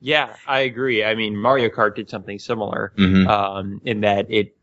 [0.00, 0.34] Yeah.
[0.46, 1.04] I agree.
[1.04, 2.92] I mean, Mario Kart did something similar.
[2.96, 3.28] Mm-hmm.
[3.28, 4.56] um, in that it.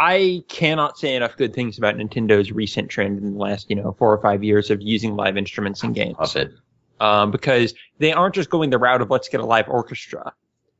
[0.00, 3.92] I cannot say enough good things about Nintendo's recent trend in the last, you know,
[3.92, 6.16] four or five years of using live instruments in games.
[6.18, 6.52] Love it.
[6.98, 10.32] Um, because they aren't just going the route of let's get a live orchestra.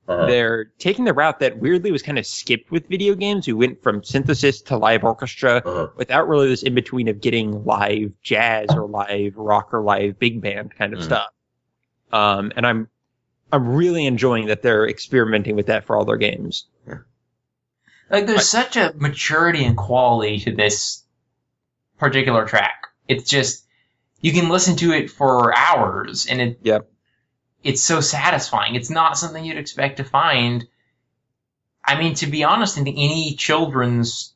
[0.09, 0.27] Uh-huh.
[0.27, 3.47] They're taking the route that weirdly was kind of skipped with video games.
[3.47, 5.89] We went from synthesis to live orchestra Uh-huh.
[5.97, 10.41] without really this in between of getting live jazz or live rock or live big
[10.41, 11.05] band kind of Mhm.
[11.05, 11.29] stuff.
[12.13, 12.89] Um, and I'm,
[13.53, 16.67] I'm really enjoying that they're experimenting with that for all their games.
[18.11, 21.03] like there's such a maturity and quality to this
[21.99, 22.87] particular track.
[23.09, 23.65] It's just
[24.21, 26.91] you can listen to it for hours and it Yep.
[27.63, 28.75] it's so satisfying.
[28.75, 30.67] It's not something you'd expect to find.
[31.85, 34.35] I mean, to be honest, in any children's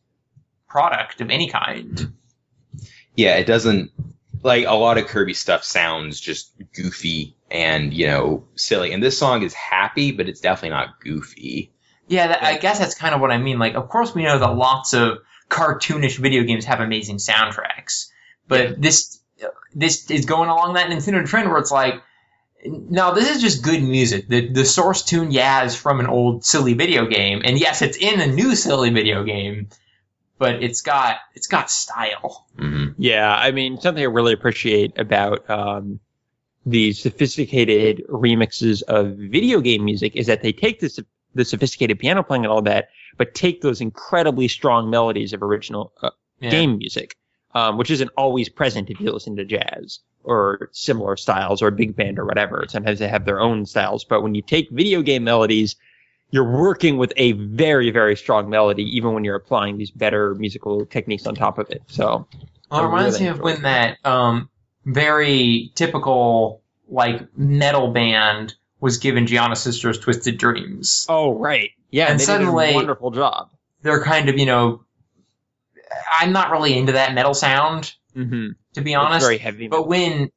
[0.68, 2.12] product of any kind.
[3.14, 3.92] yeah, it doesn't
[4.42, 8.92] like a lot of Kirby stuff sounds just goofy and you know silly.
[8.92, 11.72] And this song is happy, but it's definitely not goofy.
[12.08, 13.58] Yeah, that, I guess that's kind of what I mean.
[13.58, 15.18] Like, of course, we know that lots of
[15.50, 18.06] cartoonish video games have amazing soundtracks,
[18.46, 19.20] but this
[19.74, 22.02] this is going along that Nintendo trend where it's like,
[22.64, 24.28] no, this is just good music.
[24.28, 27.96] The the source tune, yeah, is from an old silly video game, and yes, it's
[27.96, 29.68] in a new silly video game,
[30.38, 32.46] but it's got it's got style.
[32.56, 36.00] hmm Yeah, I mean, something I really appreciate about um,
[36.66, 40.98] the sophisticated remixes of video game music is that they take this
[41.34, 42.88] the sophisticated piano playing and all that,
[43.18, 46.10] but take those incredibly strong melodies of original uh,
[46.40, 46.50] Yeah.
[46.50, 47.14] game music,
[47.54, 51.94] um, which isn't always present if you listen to jazz or similar styles or big
[51.94, 52.64] band or whatever.
[52.68, 55.76] Sometimes they have their own styles, but when you take video game melodies,
[56.30, 60.84] you're working with a very, very strong melody, even when you're applying these better musical
[60.86, 61.82] techniques on top of it.
[61.86, 62.26] So,
[62.70, 64.48] Well, it reminds really me of when that um,
[64.86, 71.04] very typical like metal band was given Giana Sisters Twisted Dreams.
[71.08, 71.70] Oh, right.
[71.90, 73.50] Yeah, And they suddenly- did a wonderful job.
[73.82, 74.84] They're kind of, you know,
[76.18, 78.48] I'm not really into that metal sound, Mm-hmm.
[78.74, 79.26] to be It's honest.
[79.26, 79.68] very heavy.
[79.68, 80.30] But when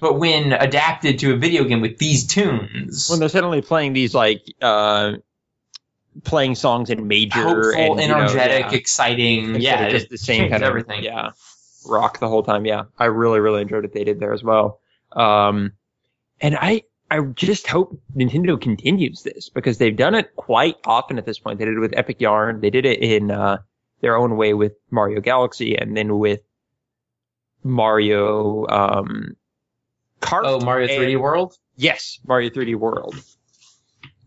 [0.00, 4.14] but when adapted to a video game with these tunes, when they're suddenly playing these
[4.14, 5.12] like uh,
[6.24, 10.50] playing songs in major hopeful, and you know, energetic, yeah, exciting, yeah, just the same
[10.50, 11.02] kind of everything.
[11.04, 11.30] Yeah,
[11.86, 12.64] rock the whole time.
[12.64, 14.80] Yeah, I really really enjoyed what they did there as well.
[15.12, 15.72] Um,
[16.40, 21.26] and I I just hope Nintendo continues this because they've done it quite often at
[21.26, 21.58] this point.
[21.58, 22.60] They did it with Epic Yarn.
[22.60, 23.58] They did it in uh,
[24.00, 26.40] their own way with Mario Galaxy, and then with
[27.62, 29.36] Mario um,
[30.20, 30.42] Kart.
[30.44, 31.56] Oh, Mario 3D World.
[31.76, 33.14] Yes, Mario 3D World.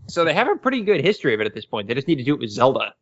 [0.07, 1.87] So they have a pretty good history of it at this point.
[1.87, 2.93] They just need to do it with Zelda.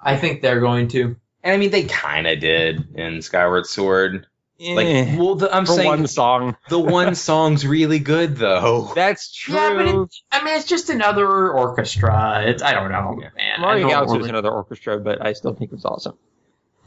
[0.00, 1.16] I think they're going to.
[1.42, 4.26] And I mean, they kind of did in Skyward Sword.
[4.60, 6.56] Like, Eh, well, the, I'm for saying one song.
[6.68, 8.92] the one song's really good though.
[8.94, 9.56] That's true.
[9.56, 12.44] Yeah, but it, I mean, it's just another orchestra.
[12.46, 13.30] It's I don't know, Yeah.
[13.36, 13.60] man.
[13.60, 16.16] Mario Galaxy was another orchestra, but I still think it was awesome.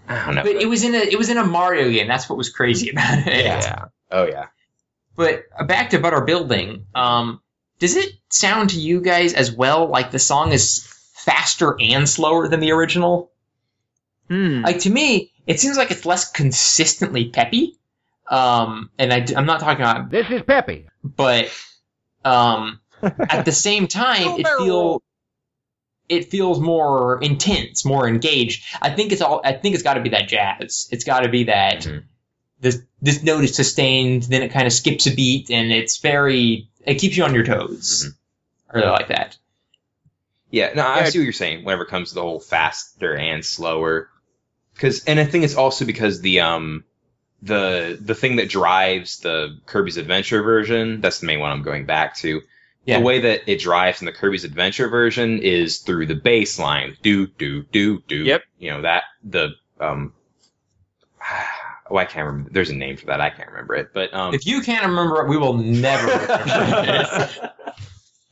[0.07, 0.43] I don't know.
[0.43, 2.07] But it was in a it was in a Mario game.
[2.07, 3.43] That's what was crazy about it.
[3.45, 3.85] Yeah.
[4.11, 4.45] oh yeah.
[5.17, 6.85] But uh, back to Butter Building.
[6.95, 7.41] Um,
[7.79, 12.47] does it sound to you guys as well like the song is faster and slower
[12.47, 13.31] than the original?
[14.29, 14.61] Hmm.
[14.63, 17.77] Like to me, it seems like it's less consistently peppy.
[18.27, 20.87] Um, and I, am not talking about, This is Peppy.
[21.03, 21.51] but
[22.23, 25.03] um, at the same time, it feel
[26.09, 28.63] it feels more intense, more engaged.
[28.81, 29.41] I think it's all.
[29.43, 30.87] I think it's got to be that jazz.
[30.91, 32.03] It's got to be that Mhm.
[32.59, 36.69] this this note is sustained, then it kind of skips a beat, and it's very.
[36.83, 38.11] It keeps you on your toes.
[38.71, 39.37] I really like that.
[40.51, 41.09] Yeah, no, I Yeah.
[41.09, 41.63] see what you're saying.
[41.63, 44.09] Whenever it comes to the whole faster and slower,
[44.75, 46.83] because and I think it's also because the um
[47.41, 51.01] the the thing that drives the Kirby's Adventure version.
[51.01, 52.41] That's the main one I'm going back to.
[52.85, 52.99] Yeah.
[52.99, 56.97] The way that it drives in the Kirby's Adventure version is through the bass line.
[57.01, 58.17] Do do do do.
[58.17, 58.43] Yep.
[58.59, 59.49] You know that the
[59.79, 60.13] um.
[61.87, 62.49] Oh, I can't remember.
[62.49, 63.21] There's a name for that.
[63.21, 63.91] I can't remember it.
[63.93, 67.51] But um, If you can't remember it, we will never remember it.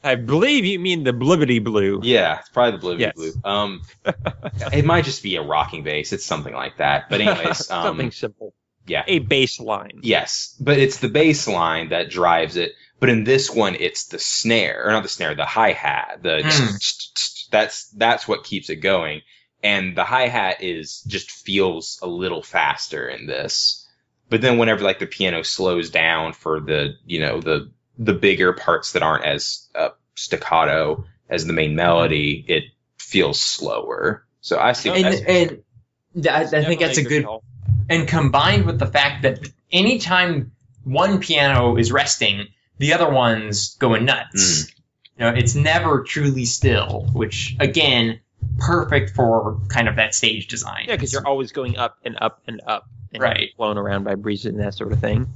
[0.03, 1.99] I believe you mean the Blibbity Blue.
[2.03, 3.13] Yeah, it's probably the Blue Yes.
[3.15, 3.31] Blue.
[3.43, 3.81] Um,
[4.73, 6.11] it might just be a rocking bass.
[6.13, 7.09] It's something like that.
[7.09, 8.53] But anyways, um, something simple.
[8.85, 9.99] yeah, A bass line.
[10.03, 12.73] yes, but it's the bass line that drives it.
[12.99, 16.19] But in this one, it's the snare, or not the snare, the hi hat.
[16.21, 17.49] The Mm.
[17.51, 19.21] that's that's what keeps it going.
[19.61, 23.87] And the hi hat is just feels a little faster in this.
[24.29, 28.53] But then whenever like the piano slows down for the you know the the bigger
[28.53, 32.63] parts that aren't as uh, staccato as the main melody, it
[32.97, 34.25] feels slower.
[34.41, 34.89] So I see.
[34.89, 37.43] and and I, I think that's a good call.
[37.89, 40.51] and combined with the fact that anytime
[40.83, 44.69] one piano is resting, the other one's going nuts.
[45.17, 48.19] You know, it's never truly still, which again,
[48.57, 50.85] perfect for kind of that stage design.
[50.87, 53.51] Yeah, because you're always going up and up and up, and Right.
[53.55, 55.27] blown around by breezes and that sort of thing.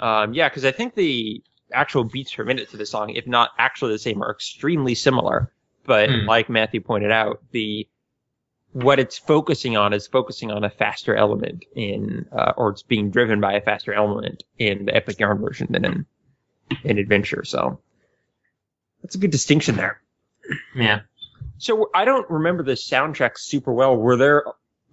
[0.00, 1.42] Um, yeah, because I think the
[1.72, 5.52] actual beats per minute to the song, if not actually the same, are extremely similar.
[5.86, 6.26] But Hmm.
[6.26, 7.88] like Matthew pointed out, the
[8.72, 13.10] what it's focusing on is focusing on a faster element in, uh, or it's being
[13.10, 16.06] driven by a faster element in the Epic Yarn version than in
[16.84, 17.42] in Adventure.
[17.44, 17.80] So
[19.02, 20.00] that's a good distinction there.
[20.76, 21.00] yeah.
[21.58, 23.96] So I don't remember the soundtrack super well.
[23.96, 24.44] Were there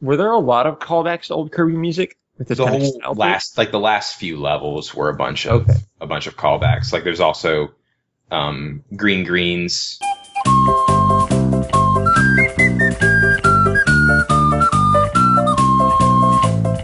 [0.02, 2.18] were there a lot of callbacks to old Kirby music?
[2.38, 5.80] With this the whole last like the last few levels were a bunch of Okay.
[6.02, 6.94] a bunch of callbacks.
[6.94, 7.72] Like there's also
[8.32, 10.00] um, Green Greens.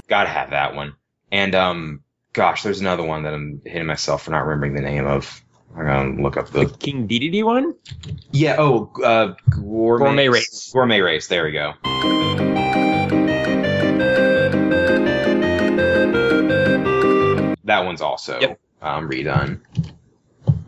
[0.08, 0.94] Gotta have that one.
[1.32, 2.02] And um,
[2.34, 5.42] gosh, there's another one that I'm hitting myself for not remembering the name of.
[5.76, 7.74] I'm gonna look up The the King Dedede one?
[8.32, 8.58] yeah.
[8.60, 10.70] Oh, uh, gourmet, Gourmet Race.
[10.72, 11.28] Gourmet race.
[11.28, 11.74] There we go.
[17.66, 18.60] That one's also Yep.
[18.82, 19.62] um, redone.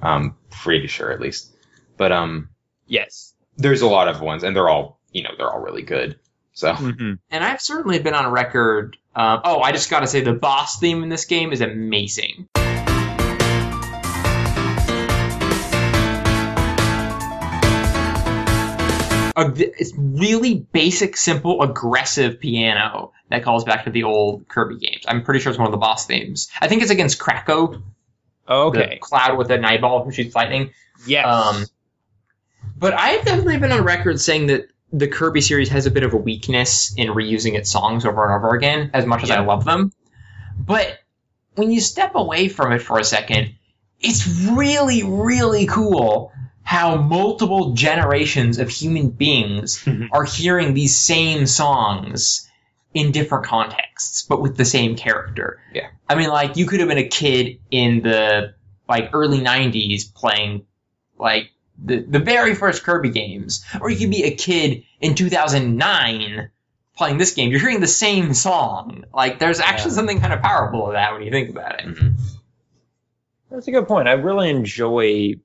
[0.02, 1.54] I'm pretty sure, at least.
[1.98, 2.50] But um,
[2.88, 3.34] Yes.
[3.58, 6.20] there's a lot of ones, and they're all you know they're all really good.
[6.54, 8.98] So hmm And I've certainly been on record.
[9.16, 12.48] Um, oh, I just got to say the boss theme in this game is amazing.
[19.38, 25.04] A, it's really basic, simple, aggressive piano that calls back to the old Kirby games.
[25.08, 26.50] I'm pretty sure it's one of the boss themes.
[26.62, 27.82] I think it's against Kracko,
[28.48, 28.90] Okay.
[28.92, 30.72] the cloud with a night ball who shoots lightning.
[31.06, 31.26] Yes.
[31.26, 31.66] Um,
[32.78, 36.14] but I've definitely been on record saying that the Kirby series has a bit of
[36.14, 39.66] a weakness in reusing its songs over and over again, as much as I love
[39.66, 39.92] them.
[40.58, 41.00] But
[41.56, 43.56] when you step away from it for a second,
[44.00, 46.32] it's really, really cool
[46.66, 52.50] how multiple generations of human beings are hearing these same songs
[52.94, 55.60] in different contexts, but with the same character.
[55.74, 55.90] Yeah.
[56.10, 58.56] I mean, like, you could have been a kid in the,
[58.90, 60.66] like, early 90s playing,
[61.20, 66.50] like, the, the very first Kirby games, or you could be a kid in 2009
[66.98, 67.52] playing this game.
[67.52, 69.04] You're hearing the same song.
[69.14, 69.96] Like, there's actually Yeah.
[69.98, 71.86] something kind of powerful of that when you think about it.
[71.86, 72.14] mhm.
[73.52, 74.08] That's a good point.
[74.08, 75.36] I really enjoy.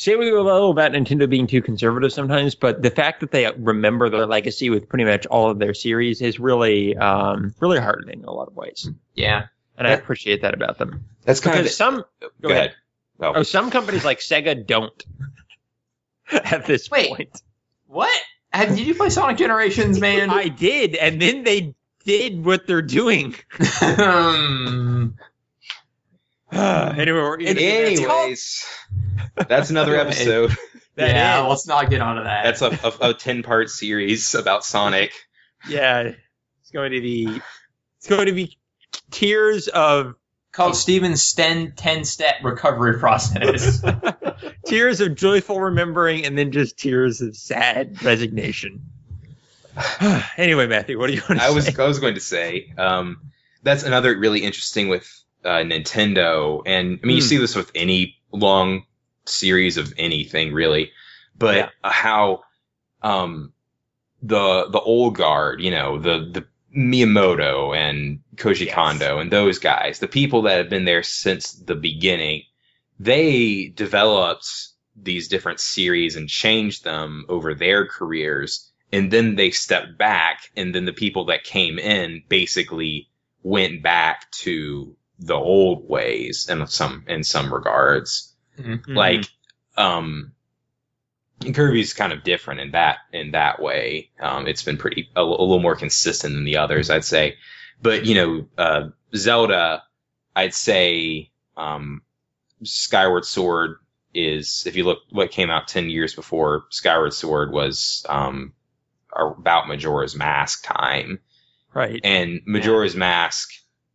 [0.00, 3.32] Say we go a little about Nintendo being too conservative sometimes, but the fact that
[3.32, 7.78] they remember their legacy with pretty much all of their series is really, um, really
[7.78, 9.48] heartening in a lot of ways, Yeah.
[9.76, 11.04] and I appreciate that about them.
[11.24, 12.04] that's kind Because of some,
[12.40, 12.74] go, ahead.
[13.20, 15.04] Oh, oh, some companies like Sega don't.
[16.32, 17.10] At this Wait.
[17.10, 17.42] point,
[17.86, 18.18] What?
[18.54, 20.30] Have, did you play Sonic Generations, man?
[20.30, 21.74] I did, and then they
[22.06, 23.34] did what they're doing.
[23.82, 25.14] Um,
[26.52, 28.64] anyway, we're gonna- Anyways,
[29.48, 30.56] that's another episode.
[30.96, 32.44] that yeah, is- let's not get onto that.
[32.44, 32.70] That's a,
[33.06, 35.12] a, a ten part series about Sonic.
[35.68, 36.12] yeah,
[36.60, 37.40] it's going to be,
[37.98, 38.58] it's going to be
[39.10, 40.14] tears of
[40.52, 43.84] called Steven's Sten 10 step recovery process.
[44.66, 48.86] tears of joyful remembering and then just tears of sad resignation.
[50.36, 51.78] anyway, Matthew, what do you want to I was?
[51.78, 53.30] I was going to say um,
[53.62, 55.08] that's another really interesting with
[55.44, 57.28] uh, Nintendo, and I mean you Hmm.
[57.28, 58.84] see this with any long
[59.24, 60.92] series of anything really,
[61.38, 61.68] but Yeah.
[61.84, 62.42] uh, how
[63.02, 63.52] um,
[64.22, 68.74] the the old guard, you know, the the Miyamoto and Koji Yes.
[68.74, 72.42] Kondo and those guys, the people that have been there since the beginning,
[73.00, 74.46] they developed
[74.94, 78.70] these different series and changed them over their careers.
[78.92, 83.08] And then they stepped back, and then the people that came in basically
[83.42, 88.34] went back to the old ways in some in some regards.
[88.58, 88.82] Mhm.
[88.88, 89.24] Like,
[89.76, 90.32] um,
[91.54, 94.10] Kirby's kind of different in that in that way.
[94.20, 97.36] Um, it's been pretty a, a little more consistent than the others, I'd say.
[97.80, 99.82] But you know, uh, Zelda,
[100.36, 102.02] I'd say um,
[102.62, 103.76] Skyward Sword
[104.12, 108.52] is if you look what came out ten years before Skyward Sword was um,
[109.12, 111.20] about Majora's Mask time,
[111.72, 112.00] right.
[112.04, 113.50] and Majora's Mask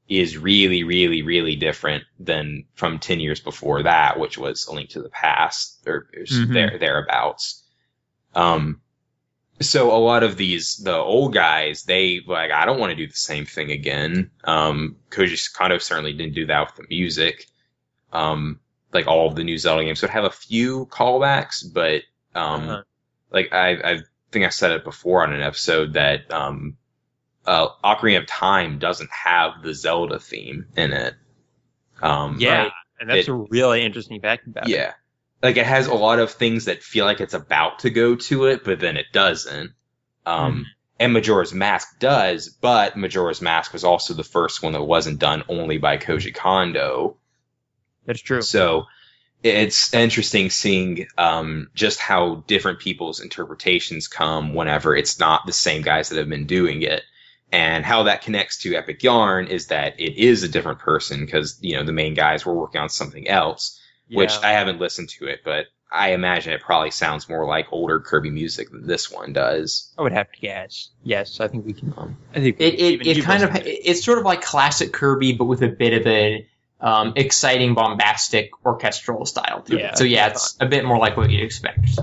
[0.08, 4.90] is really, really, really different than from ten years before that, which was A Link
[4.92, 6.54] to the Past or, or Mhm.
[6.54, 7.64] there thereabouts.
[8.36, 8.82] Um,
[9.62, 13.08] so a lot of these the old guys, they like I don't want to do
[13.08, 14.32] the same thing again.
[14.44, 17.48] Um, Koji Kondo certainly didn't do that with the music.
[18.12, 18.60] Um,
[18.94, 22.04] like all of the new Zelda games would have a few callbacks, but
[22.36, 22.84] um, Uh-huh.
[23.32, 24.00] like I, I
[24.32, 26.78] think I said it before on an episode that um,
[27.48, 31.14] uh, Ocarina of Time doesn't have the Zelda theme in it.
[32.02, 32.72] Um, yeah, right?
[33.00, 34.72] and that's It- a really interesting fact about it.
[34.72, 34.94] yeah.
[35.44, 38.46] Like it has a lot of things that feel like it's about to go to
[38.46, 39.72] it, but then it doesn't.
[40.26, 40.62] Um, Hmm.
[41.00, 45.44] and Majora's Mask does, but Majora's Mask was also the first one that wasn't done
[45.50, 47.18] only by Koji Kondo.
[48.06, 48.42] That's true.
[48.42, 48.86] So
[49.44, 55.82] it's interesting seeing um, just how different people's interpretations come whenever it's not the same
[55.84, 57.04] guys that have been doing it.
[57.52, 61.58] And how that connects to Epic Yarn is that it is a different person because,
[61.62, 63.80] you know, the main guys were working on something else,
[64.10, 68.00] which I haven't listened to it, but I imagine it probably sounds more like older
[68.00, 69.94] Kirby music than this one does.
[69.98, 70.90] I would have to guess.
[71.04, 71.94] Yes, I think we can.
[71.96, 73.66] Um, I think it it, it kind of it.
[73.66, 76.46] it's sort of like classic Kirby, but with a bit of an
[76.82, 79.98] um, exciting, bombastic orchestral style to Yeah, it.
[79.98, 82.00] So yeah, that's it's a bit more like what you'd expect.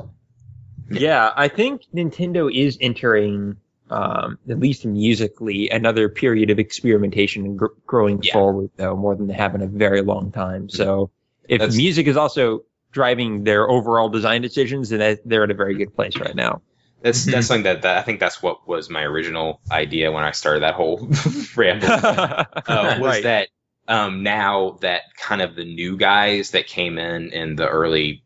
[0.90, 3.56] Yeah, I think Nintendo is entering,
[3.92, 8.32] um, at least musically, another period of experimentation and gr- growing Yeah.
[8.32, 10.68] forward, though, more than they have in a very long time.
[10.68, 11.10] So
[11.48, 15.74] if That's- music is also driving their overall design decisions, then they're at a very
[15.74, 16.62] good place right now.
[17.02, 17.32] That's Mhm.
[17.32, 20.62] that's something that, that I think that's what was my original idea when I started
[20.62, 21.08] that whole
[21.56, 21.88] ramble.
[21.90, 23.22] uh, was Right.
[23.24, 23.48] that
[23.88, 28.22] um, now that kind of the new guys that came in in the early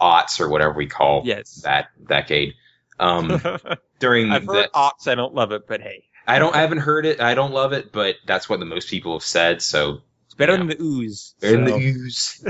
[0.00, 1.62] aughts or whatever we call yes.
[1.64, 2.54] that decade
[2.98, 3.40] um,
[3.98, 5.06] during I've the, heard aughts.
[5.08, 7.72] I don't love it, but hey, I don't I haven't heard it I don't love
[7.72, 11.34] it but that's what the most people have said so it's better than the ooze.
[11.40, 12.44] the so- news.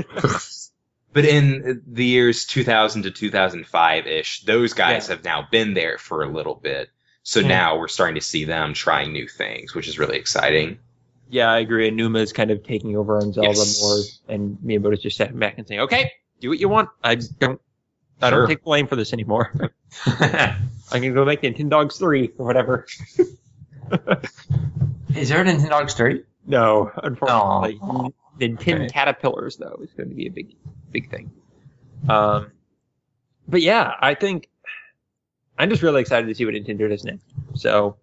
[1.13, 5.15] but in the years 2000 to 2005 ish, those guys Yeah.
[5.15, 6.89] have now been there for a little bit.
[7.23, 7.47] So Yeah.
[7.47, 10.79] now we're starting to see them trying new things, which is really exciting.
[11.29, 11.87] Yeah, I agree.
[11.87, 13.81] And is kind of taking over on Zelda Yes.
[13.81, 16.89] more, and Miyamoto's just stepping back and saying, "Okay, do what you want.
[17.03, 17.59] I don't,
[18.21, 18.39] I Sure.
[18.41, 19.51] don't take blame for this anymore.
[20.05, 20.55] I
[20.91, 22.85] can go make Nintendogs three or whatever."
[25.15, 26.23] Is there a Nintendogs 3?
[26.45, 28.13] No, unfortunately, Oh.
[28.39, 28.87] Nintendo Okay.
[28.89, 30.55] Caterpillars though is going to be a big,
[30.91, 31.31] big thing.
[32.07, 32.51] Um,
[33.47, 34.49] but yeah, I think
[35.57, 37.23] I'm just really excited to see what Nintendo does next.
[37.55, 37.97] So,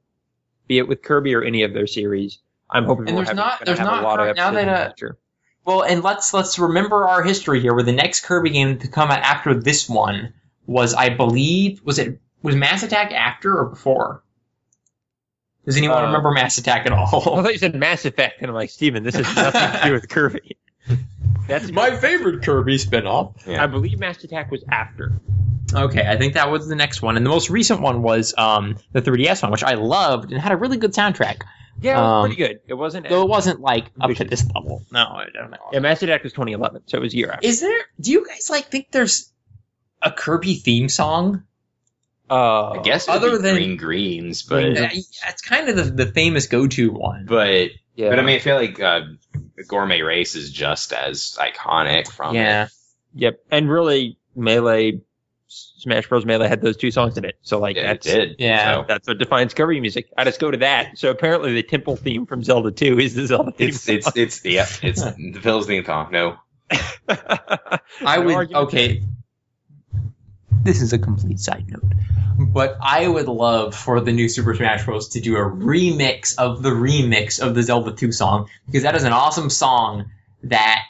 [0.67, 2.39] be it with Kirby or any of their series,
[2.71, 4.63] I'm hoping And we're there's having- not- there's have not a lot of now episodes
[4.63, 5.19] in that, the uh, future.
[5.65, 7.75] Well, and let's let's remember our history here.
[7.75, 10.35] Where the next Kirby game to come out after this one
[10.67, 14.23] was, I believe, was it was Mass Attack after or before?
[15.65, 17.39] Does anyone Uh, remember Mass Attack at all?
[17.39, 19.93] I thought you said Mass Effect, and I'm like, Steven, this has nothing to do
[19.95, 20.59] with Kirby.
[21.49, 23.47] That's my favorite Kirby spinoff.
[23.47, 23.63] Yeah.
[23.63, 25.13] I believe Mass Attack was after.
[25.73, 28.77] Okay, I think that was the next one, and the most recent one was um,
[28.93, 31.43] the 3DS one, which I loved and had a really good soundtrack.
[31.85, 32.61] Yeah, it was Um, pretty good.
[32.67, 33.09] It wasn't.
[33.09, 34.83] Though it wasn't like up to this level.
[34.91, 35.59] No, I don't know.
[35.73, 37.47] yeah, Mass Attack was 2011, so it was a year after.
[37.47, 37.79] Is there?
[38.01, 39.31] Do you guys like think there's
[40.03, 41.45] a Kirby theme song?
[42.31, 45.83] Uh, I guess it would other be than- Green Greens, but It's kind of the,
[45.83, 47.27] the famous go-to one.
[47.29, 48.09] but yeah.
[48.09, 49.03] but I mean I feel like uh,
[49.69, 52.71] Gourmet Race is just as iconic from yeah, it.
[53.17, 55.03] Yep, and really, Melee,
[55.79, 56.25] Smash Bros.
[56.25, 58.37] Melee had those two songs in it, so like Yeah, it that's did.
[58.39, 58.75] Yeah.
[58.75, 60.09] So that's what defines Kirby music.
[60.17, 60.99] I just go to that.
[60.99, 63.69] So apparently, the temple theme from Zelda 2 is the Zelda theme.
[63.69, 65.03] it's it's it's yeah, it's
[65.33, 66.09] the Phil's theme song.
[66.13, 66.37] No.
[67.09, 68.53] I No would.
[68.55, 69.03] Okay,
[70.63, 71.93] this is a complete side note,
[72.39, 75.09] but I would love for the new Super Smash Bros.
[75.11, 79.05] to do a remix of the remix of the Zelda 2 song because that is
[79.05, 80.11] an awesome song
[80.45, 80.83] that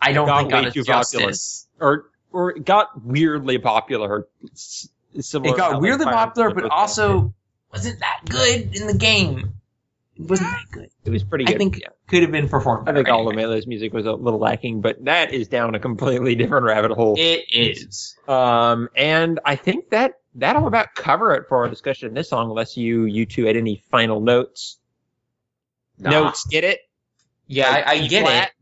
[0.00, 1.26] I don't Got think got way its too popular.
[1.28, 1.66] justice.
[1.80, 4.26] or or it got weirdly popular.
[4.54, 7.34] Similar It got weirdly popular, but also
[7.72, 9.54] wasn't that good in the game.
[10.16, 10.90] It wasn't that good.
[11.04, 11.54] it was pretty good.
[11.54, 11.88] I think yeah.
[12.06, 12.88] could have been performed.
[12.88, 13.54] I think better all of anyway.
[13.54, 17.14] Melee's music was a little lacking, but that is down a completely different rabbit hole.
[17.18, 18.16] It is.
[18.28, 22.50] Um, and I think that that'll about cover it for our discussion in this song,
[22.50, 24.78] unless you you two had any final notes.
[25.98, 26.10] Nah.
[26.10, 26.80] Notes, get it?
[27.46, 28.48] Yeah, Like, I, I get flat?
[28.48, 28.52] it,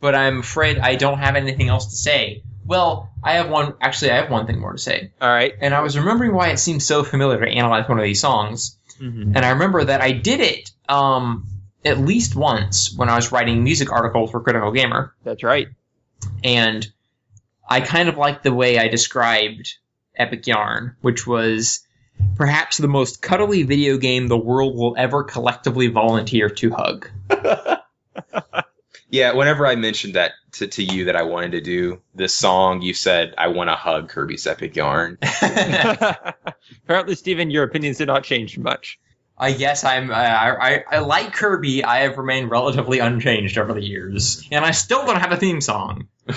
[0.00, 2.42] but I'm afraid I don't have anything else to say.
[2.72, 3.74] Well, I have one.
[3.82, 5.10] Actually, I have one thing more to say.
[5.20, 5.52] All right.
[5.60, 8.78] And I was remembering why it seemed so familiar to analyze one of these songs.
[8.98, 9.36] Mm-hmm.
[9.36, 11.48] And I remember that I did it um,
[11.84, 15.12] at least once when I was writing music articles for Critical Gamer.
[15.22, 15.68] That's right.
[16.42, 16.90] And
[17.68, 19.74] I kind of liked the way I described
[20.16, 21.86] Epic Yarn, which was
[22.36, 27.10] perhaps the most cuddly video game the world will ever collectively volunteer to hug.
[29.12, 32.80] Yeah, whenever I mentioned that to, to you that I wanted to do this song,
[32.80, 35.18] you said I want to hug Kirby's Epic Yarn.
[36.84, 38.98] Apparently, Stephen, your opinions did not change much.
[39.36, 40.10] I guess I'm.
[40.10, 41.84] Uh, I, I I like Kirby.
[41.84, 45.60] I have remained relatively unchanged over the years, and I still don't have a theme
[45.60, 46.08] song.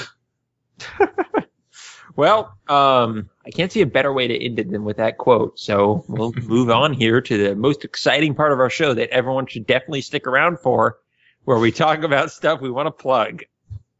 [2.15, 5.59] Well, um, I can't see a better way to end it than with that quote.
[5.59, 9.47] So we'll move on here to the most exciting part of our show that everyone
[9.47, 10.97] should definitely stick around for,
[11.46, 13.43] where we talk about stuff we want to plug.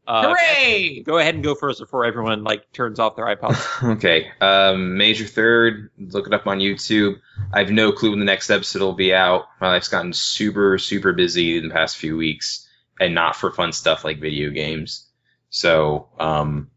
[0.06, 1.02] Uh, Hooray!
[1.04, 3.92] Go ahead and go first before everyone like turns off their iPods.
[3.96, 7.16] okay, um, Major Third, look it up on YouTube.
[7.52, 9.46] I have no clue when the next episode will be out.
[9.60, 12.68] My life's gotten super, super busy in the past few weeks,
[13.00, 15.08] and not for fun stuff like video games.
[15.50, 16.70] So, um,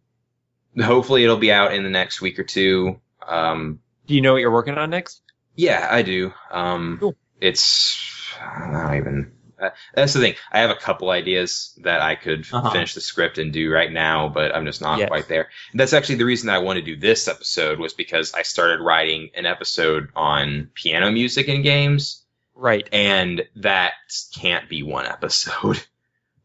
[0.81, 2.99] hopefully it'll be out in the next week or two.
[3.27, 5.21] Um, Do you know what you're working on next?
[5.55, 6.33] Yeah, I do.
[6.51, 7.15] Um, Cool.
[7.39, 7.99] It's
[8.41, 9.33] I'm not even.
[9.61, 10.35] Uh, that's the thing.
[10.51, 12.69] I have a couple ideas that I could Uh-huh.
[12.71, 15.09] finish the script and do right now, but I'm just not Yes.
[15.09, 15.49] quite there.
[15.71, 18.81] And that's actually the reason I want to do this episode was because I started
[18.81, 22.23] writing an episode on piano music in games,
[22.55, 22.87] Right.
[22.91, 23.93] and that
[24.35, 25.81] can't be one episode.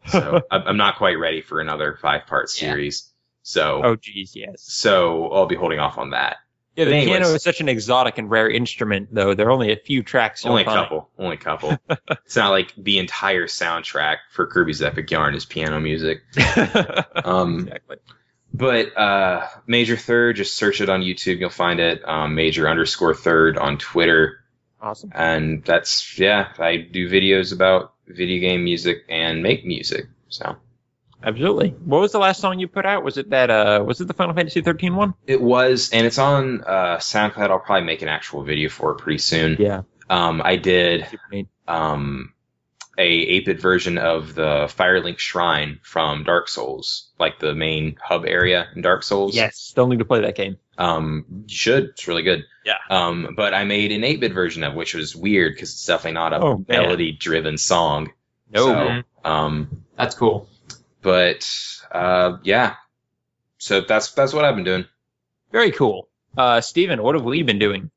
[0.06, 2.68] So I'm not quite ready for another five part Yeah.
[2.72, 3.10] series.
[3.42, 4.56] So Oh, geez, yes.
[4.62, 6.36] so I'll be holding off on that.
[6.76, 9.34] Yeah, the piano is such an exotic and rare instrument, though.
[9.34, 10.44] There are only a few tracks.
[10.44, 11.08] Only a couple.
[11.18, 11.78] Only a couple.
[12.10, 16.22] it's not like the entire soundtrack for Kirby's Epic Yarn is piano music.
[17.24, 17.96] Um, exactly.
[18.52, 21.38] but uh, Major Third, just search it on YouTube.
[21.38, 22.06] You'll find it.
[22.06, 24.40] Um, Major underscore Third on Twitter.
[24.80, 25.10] Awesome.
[25.14, 30.06] And that's, yeah, I do videos about video game music and make music.
[30.28, 30.56] So
[31.24, 31.70] Absolutely.
[31.84, 33.02] What was the last song you put out?
[33.04, 33.50] Was it that?
[33.50, 35.14] Uh, was it the Final Fantasy 13 one?
[35.26, 37.50] it was, and it's on uh, SoundCloud.
[37.50, 39.56] I'll probably make an actual video for it pretty soon.
[39.58, 39.82] Yeah.
[40.10, 41.06] Um, I did
[41.66, 42.34] um,
[42.98, 48.68] a 8-bit version of the Firelink Shrine from Dark Souls, like the main hub area
[48.76, 49.34] in Dark Souls.
[49.34, 49.56] Yes.
[49.56, 50.58] Still need to play that game.
[50.76, 51.84] Um, you should.
[51.84, 52.44] It's really good.
[52.66, 52.74] Yeah.
[52.90, 56.32] Um, but I made an 8-bit version of which was weird because it's definitely not
[56.34, 58.12] a Oh, melody-driven song.
[58.52, 58.66] No.
[59.24, 60.48] So, um, That's cool.
[61.04, 61.48] But
[61.92, 62.74] uh, yeah.
[63.58, 64.86] So that's that's what I've been doing.
[65.52, 66.08] Very cool.
[66.36, 67.90] Uh, Steven, what have we been doing?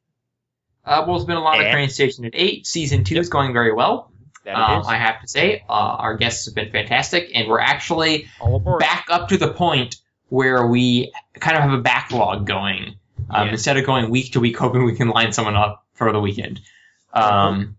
[0.85, 1.71] Uh, well, it's been a lot of Eh?
[1.71, 2.67] Train Station at 8.
[2.67, 4.11] Season 2 is going very well.
[4.45, 4.83] That Um.
[4.85, 8.27] I have to say, uh, our guests have been fantastic, and we're actually
[8.79, 9.95] back up to the point
[10.29, 12.95] where we kind of have a backlog going.
[13.29, 13.53] Um, Yeah.
[13.53, 16.61] Instead of going week to week, hoping we can line someone up for the weekend.
[17.11, 17.77] Um,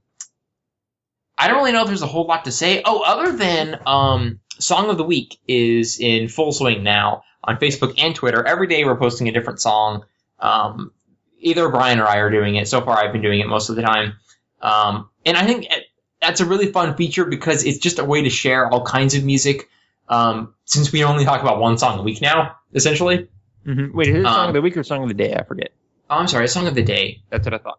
[1.39, 2.83] I don't really know if there's a whole lot to say.
[2.85, 7.95] Oh, other than um, Song of the Week is in full swing now on Facebook
[7.99, 8.45] and Twitter.
[8.47, 10.05] Every day we're posting a different song.
[10.41, 10.93] Um,
[11.39, 12.69] either Brian or I are doing it.
[12.69, 14.15] So far, I've been doing it most of the time.
[14.61, 15.67] Um, and I think
[16.21, 19.25] that's a really fun feature because it's just a way to share all kinds of
[19.25, 19.69] music.
[20.09, 23.29] Um, since we only talk about one song a week now, essentially.
[23.67, 23.93] Mhm.
[23.93, 25.35] Wait, is it song Um, of the week or song of the day?
[25.35, 25.71] I forget.
[26.11, 27.21] Oh, I'm sorry, song of the day.
[27.31, 27.79] That's what I thought.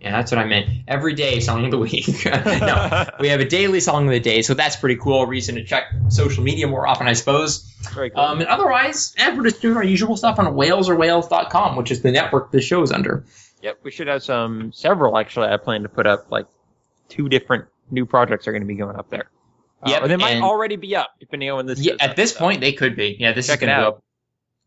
[0.00, 0.66] Yeah, that's what I meant.
[0.88, 2.08] Every day, song of the week.
[2.24, 5.26] no, we have a daily song of the day, so that's pretty cool.
[5.26, 7.70] Reason to check social media more often, I suppose.
[7.92, 8.20] Very cool.
[8.20, 12.12] Um, and otherwise, eh, we're just doing our usual stuff on whalesorwhales.com, which is the
[12.12, 13.26] network the show's under.
[13.62, 15.48] Yep, we should have some several actually.
[15.48, 16.46] I plan to put up like
[17.10, 19.30] two different new projects are going to be going up there.
[19.82, 21.80] Uh, Yep, they might already be up depending on when this.
[21.80, 23.16] Yeah, at this so point, they could be.
[23.18, 24.04] Yeah, this check is gonna go up.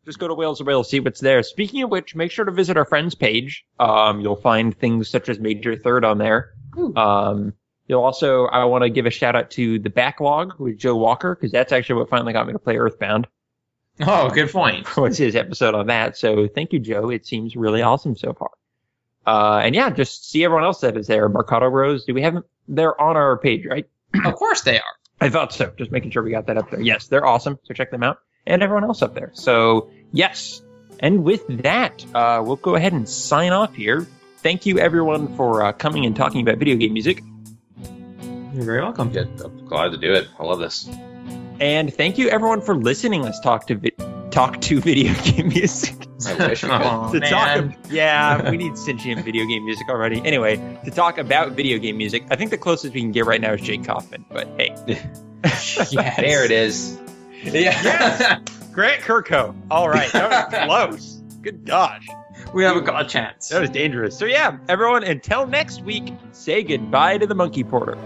[0.06, 1.42] Just go to Whales or Whales, see what's there.
[1.44, 3.66] Speaking of which, make sure to visit our friends page.
[3.80, 6.54] Um, you'll find things such as Major Third on there.
[6.96, 7.54] Um,
[7.88, 11.36] you'll also, I want to give a shout out to the backlog with Joe Walker
[11.36, 13.28] because that's actually what finally got me to play Earthbound.
[14.02, 14.98] Oh, good point.
[14.98, 16.18] was his episode on that.
[16.18, 17.10] So thank you, Joe.
[17.10, 18.50] It seems really awesome so far.
[19.26, 21.30] Uh, and yeah, just see everyone else that is there.
[21.30, 22.44] Mercado Rose, do we have them?
[22.68, 23.88] They're on our page, right?
[24.26, 24.84] of course they are.
[25.22, 25.72] I thought so.
[25.78, 26.82] Just making sure we got that up there.
[26.82, 27.58] Yes, they're awesome.
[27.64, 29.32] So check them out and everyone else up there.
[29.34, 30.62] So yes.
[31.00, 34.08] And with that, uh, we'll go ahead and sign off here.
[34.38, 37.22] Thank you everyone for uh, coming and talking about video game music.
[38.54, 39.12] You're very welcome.
[39.12, 40.28] Yeah, I'm glad to do it.
[40.40, 40.88] I love this.
[41.60, 43.22] And thank you everyone for listening.
[43.22, 45.96] Let's talk to vi- talk to video game music.
[46.28, 47.72] I wish Oh, to talk man.
[47.72, 51.98] ab- yeah we need sentient video game music already anyway to talk about video game
[51.98, 54.74] music i think the closest we can get right now is jake kaufman but hey
[55.44, 55.90] Yes.
[56.16, 56.98] There it is.
[57.44, 58.40] Yeah.
[58.72, 60.12] Grant Kirkhope all right.
[60.12, 61.14] That was close.
[61.42, 62.08] Good gosh.
[62.54, 63.50] We have a god chance.
[63.50, 64.18] that was dangerous.
[64.18, 67.98] So yeah everyone until next week say goodbye to the monkey porter